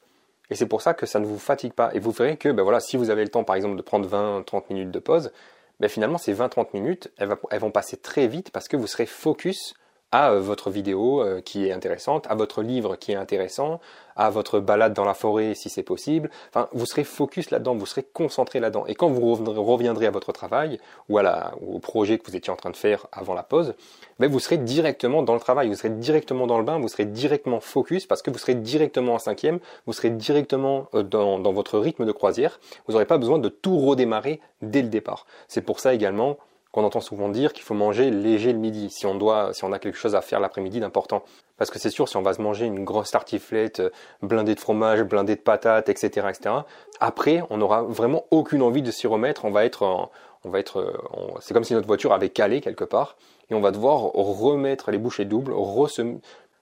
Et 0.51 0.55
c'est 0.55 0.67
pour 0.67 0.83
ça 0.83 0.93
que 0.93 1.07
ça 1.07 1.19
ne 1.19 1.25
vous 1.25 1.39
fatigue 1.39 1.73
pas. 1.73 1.89
Et 1.95 1.99
vous 1.99 2.11
verrez 2.11 2.37
que, 2.37 2.49
ben 2.49 2.61
voilà, 2.61 2.79
si 2.79 2.97
vous 2.97 3.09
avez 3.09 3.23
le 3.23 3.29
temps, 3.29 3.43
par 3.43 3.55
exemple, 3.55 3.77
de 3.77 3.81
prendre 3.81 4.07
20-30 4.07 4.65
minutes 4.69 4.91
de 4.91 4.99
pause, 4.99 5.31
ben 5.79 5.89
finalement, 5.89 6.19
ces 6.19 6.35
20-30 6.35 6.67
minutes, 6.75 7.11
elles, 7.17 7.59
vont 7.59 7.71
passer 7.71 7.97
très 7.97 8.27
vite 8.27 8.51
parce 8.51 8.67
que 8.67 8.77
vous 8.77 8.85
serez 8.85 9.07
focus 9.07 9.73
à 10.11 10.31
euh, 10.31 10.39
votre 10.39 10.69
vidéo 10.69 11.21
euh, 11.21 11.41
qui 11.41 11.67
est 11.67 11.71
intéressante, 11.71 12.25
à 12.29 12.35
votre 12.35 12.61
livre 12.61 12.95
qui 12.95 13.11
est 13.11 13.15
intéressant, 13.15 13.79
à 14.15 14.29
votre 14.29 14.59
balade 14.59 14.93
dans 14.93 15.05
la 15.05 15.13
forêt 15.13 15.55
si 15.55 15.69
c'est 15.69 15.83
possible. 15.83 16.29
Enfin, 16.49 16.67
vous 16.73 16.85
serez 16.85 17.03
focus 17.03 17.49
là-dedans, 17.49 17.75
vous 17.75 17.85
serez 17.85 18.03
concentré 18.03 18.59
là-dedans. 18.59 18.85
Et 18.87 18.95
quand 18.95 19.09
vous 19.09 19.33
reviendrez 19.33 20.05
à 20.05 20.11
votre 20.11 20.31
travail 20.31 20.79
ou, 21.09 21.17
à 21.17 21.53
au 21.65 21.79
projet 21.79 22.17
que 22.17 22.29
vous 22.29 22.35
étiez 22.35 22.51
en 22.51 22.55
train 22.55 22.71
de 22.71 22.75
faire 22.75 23.07
avant 23.11 23.33
la 23.33 23.43
pause, 23.43 23.73
ben 24.19 24.29
vous 24.29 24.39
serez 24.39 24.57
directement 24.57 25.23
dans 25.23 25.33
le 25.33 25.39
travail, 25.39 25.69
vous 25.69 25.75
serez 25.75 25.89
directement 25.89 26.45
dans 26.45 26.57
le 26.57 26.63
bain, 26.63 26.79
vous 26.79 26.89
serez 26.89 27.05
directement 27.05 27.59
focus 27.59 28.05
parce 28.05 28.21
que 28.21 28.29
vous 28.29 28.37
serez 28.37 28.55
directement 28.55 29.13
en 29.13 29.19
cinquième, 29.19 29.59
vous 29.85 29.93
serez 29.93 30.09
directement 30.09 30.87
euh, 30.93 31.03
dans, 31.03 31.39
dans 31.39 31.53
votre 31.53 31.79
rythme 31.79 32.05
de 32.05 32.11
croisière. 32.11 32.59
Vous 32.87 32.93
n'aurez 32.93 33.05
pas 33.05 33.17
besoin 33.17 33.39
de 33.39 33.49
tout 33.49 33.79
redémarrer 33.79 34.41
dès 34.61 34.81
le 34.81 34.89
départ. 34.89 35.25
C'est 35.47 35.61
pour 35.61 35.79
ça 35.79 35.93
également 35.93 36.37
qu'on 36.71 36.83
entend 36.83 37.01
souvent 37.01 37.29
dire 37.29 37.53
qu'il 37.53 37.63
faut 37.63 37.73
manger 37.73 38.11
léger 38.11 38.53
le 38.53 38.59
midi 38.59 38.89
si 38.89 39.05
on 39.05 39.15
doit, 39.15 39.53
si 39.53 39.63
on 39.63 39.73
a 39.73 39.79
quelque 39.79 39.97
chose 39.97 40.15
à 40.15 40.21
faire 40.21 40.39
l'après-midi 40.39 40.79
d'important. 40.79 41.23
Parce 41.57 41.69
que 41.69 41.79
c'est 41.79 41.89
sûr, 41.89 42.07
si 42.07 42.17
on 42.17 42.21
va 42.21 42.33
se 42.33 42.41
manger 42.41 42.65
une 42.65 42.83
grosse 42.83 43.11
tartiflette 43.11 43.81
euh, 43.81 43.89
blindée 44.21 44.55
de 44.55 44.59
fromage, 44.59 45.03
blindée 45.03 45.35
de 45.35 45.41
patates, 45.41 45.89
etc., 45.89 46.27
etc., 46.29 46.55
après, 46.99 47.43
on 47.49 47.57
n'aura 47.57 47.83
vraiment 47.83 48.25
aucune 48.31 48.61
envie 48.61 48.81
de 48.81 48.91
s'y 48.91 49.07
remettre. 49.07 49.45
On 49.45 49.51
va 49.51 49.65
être, 49.65 50.09
on 50.43 50.49
va 50.49 50.59
être, 50.59 50.79
euh, 50.79 51.37
c'est 51.39 51.53
comme 51.53 51.63
si 51.63 51.73
notre 51.73 51.87
voiture 51.87 52.13
avait 52.13 52.29
calé 52.29 52.61
quelque 52.61 52.83
part, 52.83 53.17
et 53.49 53.53
on 53.53 53.61
va 53.61 53.71
devoir 53.71 54.01
remettre 54.13 54.91
les 54.91 54.97
bouchées 54.97 55.25
doubles, 55.25 55.53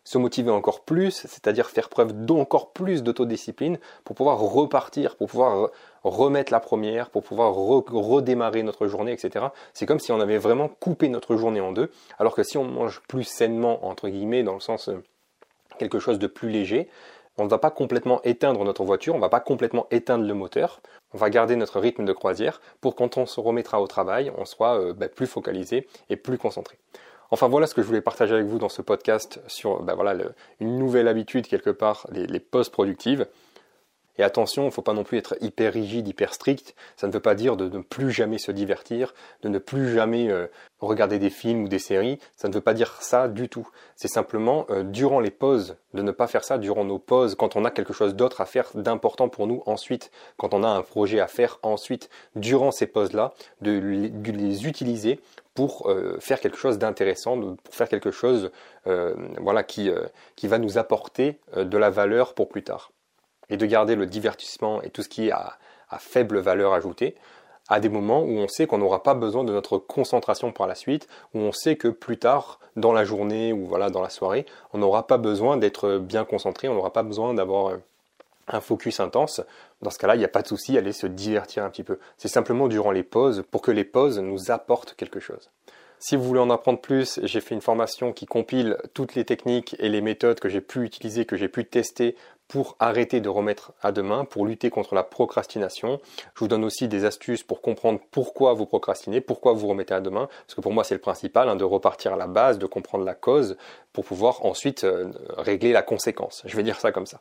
se 0.03 0.17
motiver 0.17 0.49
encore 0.49 0.81
plus, 0.81 1.11
c'est-à-dire 1.11 1.69
faire 1.69 1.87
preuve 1.87 2.25
d'encore 2.25 2.71
plus 2.71 3.03
d'autodiscipline 3.03 3.77
pour 4.03 4.15
pouvoir 4.15 4.39
repartir, 4.39 5.15
pour 5.15 5.27
pouvoir 5.27 5.69
remettre 6.03 6.51
la 6.51 6.59
première, 6.59 7.09
pour 7.09 7.23
pouvoir 7.23 7.53
redémarrer 7.53 8.63
notre 8.63 8.87
journée, 8.87 9.11
etc. 9.11 9.47
C'est 9.73 9.85
comme 9.85 9.99
si 9.99 10.11
on 10.11 10.19
avait 10.19 10.37
vraiment 10.37 10.67
coupé 10.67 11.09
notre 11.09 11.35
journée 11.35 11.61
en 11.61 11.71
deux, 11.71 11.91
alors 12.17 12.35
que 12.35 12.43
si 12.43 12.57
on 12.57 12.63
mange 12.63 13.01
plus 13.07 13.23
sainement, 13.23 13.85
entre 13.85 14.09
guillemets, 14.09 14.43
dans 14.43 14.53
le 14.53 14.59
sens 14.59 14.89
euh, 14.89 15.03
quelque 15.77 15.99
chose 15.99 16.19
de 16.19 16.27
plus 16.27 16.49
léger, 16.49 16.89
on 17.37 17.45
ne 17.45 17.49
va 17.49 17.57
pas 17.57 17.71
complètement 17.71 18.21
éteindre 18.23 18.63
notre 18.65 18.83
voiture, 18.83 19.13
on 19.13 19.17
ne 19.17 19.21
va 19.21 19.29
pas 19.29 19.39
complètement 19.39 19.87
éteindre 19.91 20.25
le 20.25 20.33
moteur, 20.33 20.81
on 21.13 21.17
va 21.17 21.29
garder 21.29 21.55
notre 21.55 21.79
rythme 21.79 22.05
de 22.05 22.13
croisière 22.13 22.61
pour 22.81 22.95
quand 22.95 23.17
on 23.17 23.25
se 23.25 23.39
remettra 23.39 23.81
au 23.81 23.87
travail, 23.87 24.31
on 24.37 24.45
soit 24.45 24.79
euh, 24.79 24.93
bah, 24.93 25.07
plus 25.07 25.27
focalisé 25.27 25.87
et 26.09 26.15
plus 26.15 26.37
concentré. 26.37 26.77
Enfin 27.31 27.47
voilà 27.47 27.67
ce 27.67 27.75
que 27.75 27.81
je 27.81 27.87
voulais 27.87 28.01
partager 28.01 28.33
avec 28.33 28.47
vous 28.47 28.57
dans 28.57 28.69
ce 28.69 28.81
podcast 28.81 29.39
sur 29.47 29.83
bah, 29.83 29.93
voilà, 29.93 30.15
une 30.59 30.77
nouvelle 30.77 31.07
habitude 31.07 31.47
quelque 31.47 31.69
part, 31.69 32.07
les, 32.11 32.25
les 32.25 32.39
pauses 32.39 32.69
productives. 32.69 33.27
Et 34.19 34.23
attention, 34.23 34.63
il 34.63 34.65
ne 34.65 34.71
faut 34.71 34.81
pas 34.81 34.93
non 34.93 35.05
plus 35.05 35.17
être 35.17 35.37
hyper 35.39 35.71
rigide, 35.71 36.05
hyper 36.05 36.33
strict. 36.33 36.75
Ça 36.97 37.07
ne 37.07 37.11
veut 37.13 37.21
pas 37.21 37.35
dire 37.35 37.55
de 37.55 37.69
ne 37.69 37.81
plus 37.81 38.11
jamais 38.11 38.37
se 38.37 38.51
divertir, 38.51 39.13
de 39.43 39.47
ne 39.47 39.59
plus 39.59 39.93
jamais 39.93 40.29
euh, 40.29 40.47
regarder 40.81 41.19
des 41.19 41.29
films 41.29 41.63
ou 41.63 41.67
des 41.69 41.79
séries. 41.79 42.19
Ça 42.35 42.49
ne 42.49 42.53
veut 42.53 42.59
pas 42.59 42.73
dire 42.73 43.01
ça 43.01 43.29
du 43.29 43.47
tout. 43.47 43.69
C'est 43.95 44.09
simplement 44.09 44.65
euh, 44.71 44.83
durant 44.83 45.21
les 45.21 45.31
pauses, 45.31 45.77
de 45.93 46.01
ne 46.01 46.11
pas 46.11 46.27
faire 46.27 46.43
ça 46.43 46.57
durant 46.57 46.83
nos 46.83 46.99
pauses, 46.99 47.35
quand 47.35 47.55
on 47.55 47.63
a 47.63 47.71
quelque 47.71 47.93
chose 47.93 48.13
d'autre 48.13 48.41
à 48.41 48.45
faire 48.45 48.69
d'important 48.75 49.29
pour 49.29 49.47
nous 49.47 49.63
ensuite, 49.65 50.11
quand 50.35 50.53
on 50.53 50.63
a 50.63 50.67
un 50.67 50.81
projet 50.81 51.21
à 51.21 51.27
faire 51.27 51.57
ensuite, 51.63 52.09
durant 52.35 52.71
ces 52.71 52.87
pauses-là, 52.87 53.33
de 53.61 53.71
les 53.71 54.67
utiliser 54.67 55.21
pour 55.53 55.89
euh, 55.89 56.17
faire 56.19 56.41
quelque 56.41 56.57
chose 56.57 56.77
d'intéressant, 56.77 57.39
pour 57.39 57.73
faire 57.73 57.87
quelque 57.87 58.11
chose 58.11 58.51
voilà, 58.85 59.63
qui 59.63 59.91
va 60.43 60.57
nous 60.57 60.77
apporter 60.77 61.39
de 61.55 61.77
la 61.77 61.89
valeur 61.89 62.33
pour 62.33 62.49
plus 62.49 62.63
tard. 62.63 62.91
Et 63.49 63.57
de 63.57 63.65
garder 63.65 63.95
le 63.95 64.05
divertissement 64.05 64.81
et 64.81 64.89
tout 64.89 65.01
ce 65.01 65.09
qui 65.09 65.27
est 65.27 65.31
à, 65.31 65.57
faible 65.97 66.39
valeur 66.39 66.73
ajoutée 66.73 67.15
à 67.71 67.79
des 67.79 67.89
moments 67.89 68.21
où 68.21 68.31
on 68.31 68.47
sait 68.47 68.65
qu'on 68.65 68.79
n'aura 68.79 69.03
pas 69.03 69.13
besoin 69.13 69.43
de 69.43 69.53
notre 69.53 69.77
concentration 69.77 70.51
par 70.51 70.65
la 70.65 70.73
suite, 70.73 71.07
où 71.35 71.39
on 71.39 71.51
sait 71.51 71.75
que 71.75 71.87
plus 71.87 72.17
tard, 72.17 72.59
dans 72.75 72.93
la 72.93 73.05
journée 73.05 73.53
ou 73.53 73.67
voilà 73.67 73.91
dans 73.91 74.01
la 74.01 74.09
soirée, 74.09 74.47
on 74.73 74.79
n'aura 74.79 75.05
pas 75.05 75.19
besoin 75.19 75.55
d'être 75.55 75.99
bien 75.99 76.25
concentré, 76.25 76.67
on 76.67 76.73
n'aura 76.73 76.91
pas 76.91 77.03
besoin 77.03 77.35
d'avoir 77.35 77.77
un 78.47 78.61
focus 78.61 78.99
intense, 78.99 79.41
dans 79.81 79.91
ce 79.91 79.97
cas-là, 79.99 80.15
il 80.15 80.19
n'y 80.19 80.25
a 80.25 80.29
pas 80.29 80.41
de 80.41 80.47
souci, 80.47 80.77
aller 80.77 80.91
se 80.91 81.07
divertir 81.07 81.63
un 81.63 81.69
petit 81.69 81.83
peu. 81.83 81.99
C'est 82.17 82.27
simplement 82.27 82.67
durant 82.67 82.91
les 82.91 83.03
pauses 83.03 83.43
pour 83.49 83.61
que 83.61 83.71
les 83.71 83.85
pauses 83.85 84.19
nous 84.19 84.51
apportent 84.51 84.95
quelque 84.95 85.19
chose. 85.19 85.49
Si 86.01 86.15
vous 86.15 86.23
voulez 86.23 86.39
en 86.39 86.49
apprendre 86.49 86.79
plus, 86.79 87.19
j'ai 87.23 87.41
fait 87.41 87.53
une 87.53 87.61
formation 87.61 88.13
qui 88.13 88.25
compile 88.25 88.77
toutes 88.93 89.15
les 89.15 89.25
techniques 89.25 89.75
et 89.79 89.89
les 89.89 89.99
méthodes 89.99 90.39
que 90.39 90.47
j'ai 90.47 90.61
pu 90.61 90.85
utiliser, 90.85 91.25
que 91.25 91.35
j'ai 91.35 91.49
pu 91.49 91.65
tester 91.65 92.15
pour 92.47 92.77
arrêter 92.79 93.19
de 93.19 93.27
remettre 93.27 93.73
à 93.81 93.91
demain, 93.91 94.23
pour 94.23 94.45
lutter 94.45 94.69
contre 94.69 94.95
la 94.95 95.03
procrastination. 95.03 95.99
Je 96.33 96.39
vous 96.39 96.47
donne 96.47 96.63
aussi 96.63 96.87
des 96.87 97.03
astuces 97.03 97.43
pour 97.43 97.61
comprendre 97.61 97.99
pourquoi 98.11 98.53
vous 98.53 98.65
procrastinez, 98.65 99.19
pourquoi 99.19 99.51
vous 99.51 99.67
remettez 99.67 99.93
à 99.93 99.99
demain, 99.99 100.29
parce 100.47 100.55
que 100.55 100.61
pour 100.61 100.71
moi 100.71 100.85
c'est 100.85 100.95
le 100.95 101.01
principal, 101.01 101.49
hein, 101.49 101.57
de 101.57 101.65
repartir 101.65 102.13
à 102.13 102.15
la 102.15 102.27
base, 102.27 102.57
de 102.59 102.65
comprendre 102.65 103.03
la 103.03 103.13
cause, 103.13 103.57
pour 103.91 104.05
pouvoir 104.05 104.45
ensuite 104.45 104.85
euh, 104.85 105.11
régler 105.37 105.73
la 105.73 105.83
conséquence. 105.83 106.43
Je 106.45 106.55
vais 106.55 106.63
dire 106.63 106.79
ça 106.79 106.93
comme 106.93 107.05
ça. 107.05 107.19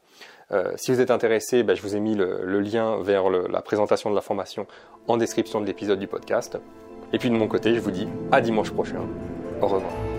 Euh, 0.52 0.72
si 0.76 0.92
vous 0.92 1.00
êtes 1.00 1.10
intéressé, 1.10 1.64
ben, 1.64 1.74
je 1.74 1.82
vous 1.82 1.96
ai 1.96 2.00
mis 2.00 2.14
le, 2.14 2.60
lien 2.60 3.02
vers 3.02 3.28
la 3.28 3.60
présentation 3.60 4.08
de 4.08 4.14
la 4.14 4.22
formation 4.22 4.66
en 5.08 5.16
description 5.16 5.60
de 5.60 5.66
l'épisode 5.66 5.98
du 5.98 6.06
podcast. 6.06 6.58
Et 7.12 7.18
puis 7.18 7.30
de 7.30 7.36
mon 7.36 7.48
côté, 7.48 7.74
je 7.74 7.80
vous 7.80 7.90
dis 7.90 8.08
à 8.32 8.40
dimanche 8.40 8.70
prochain. 8.70 9.00
Au 9.60 9.66
revoir. 9.66 10.17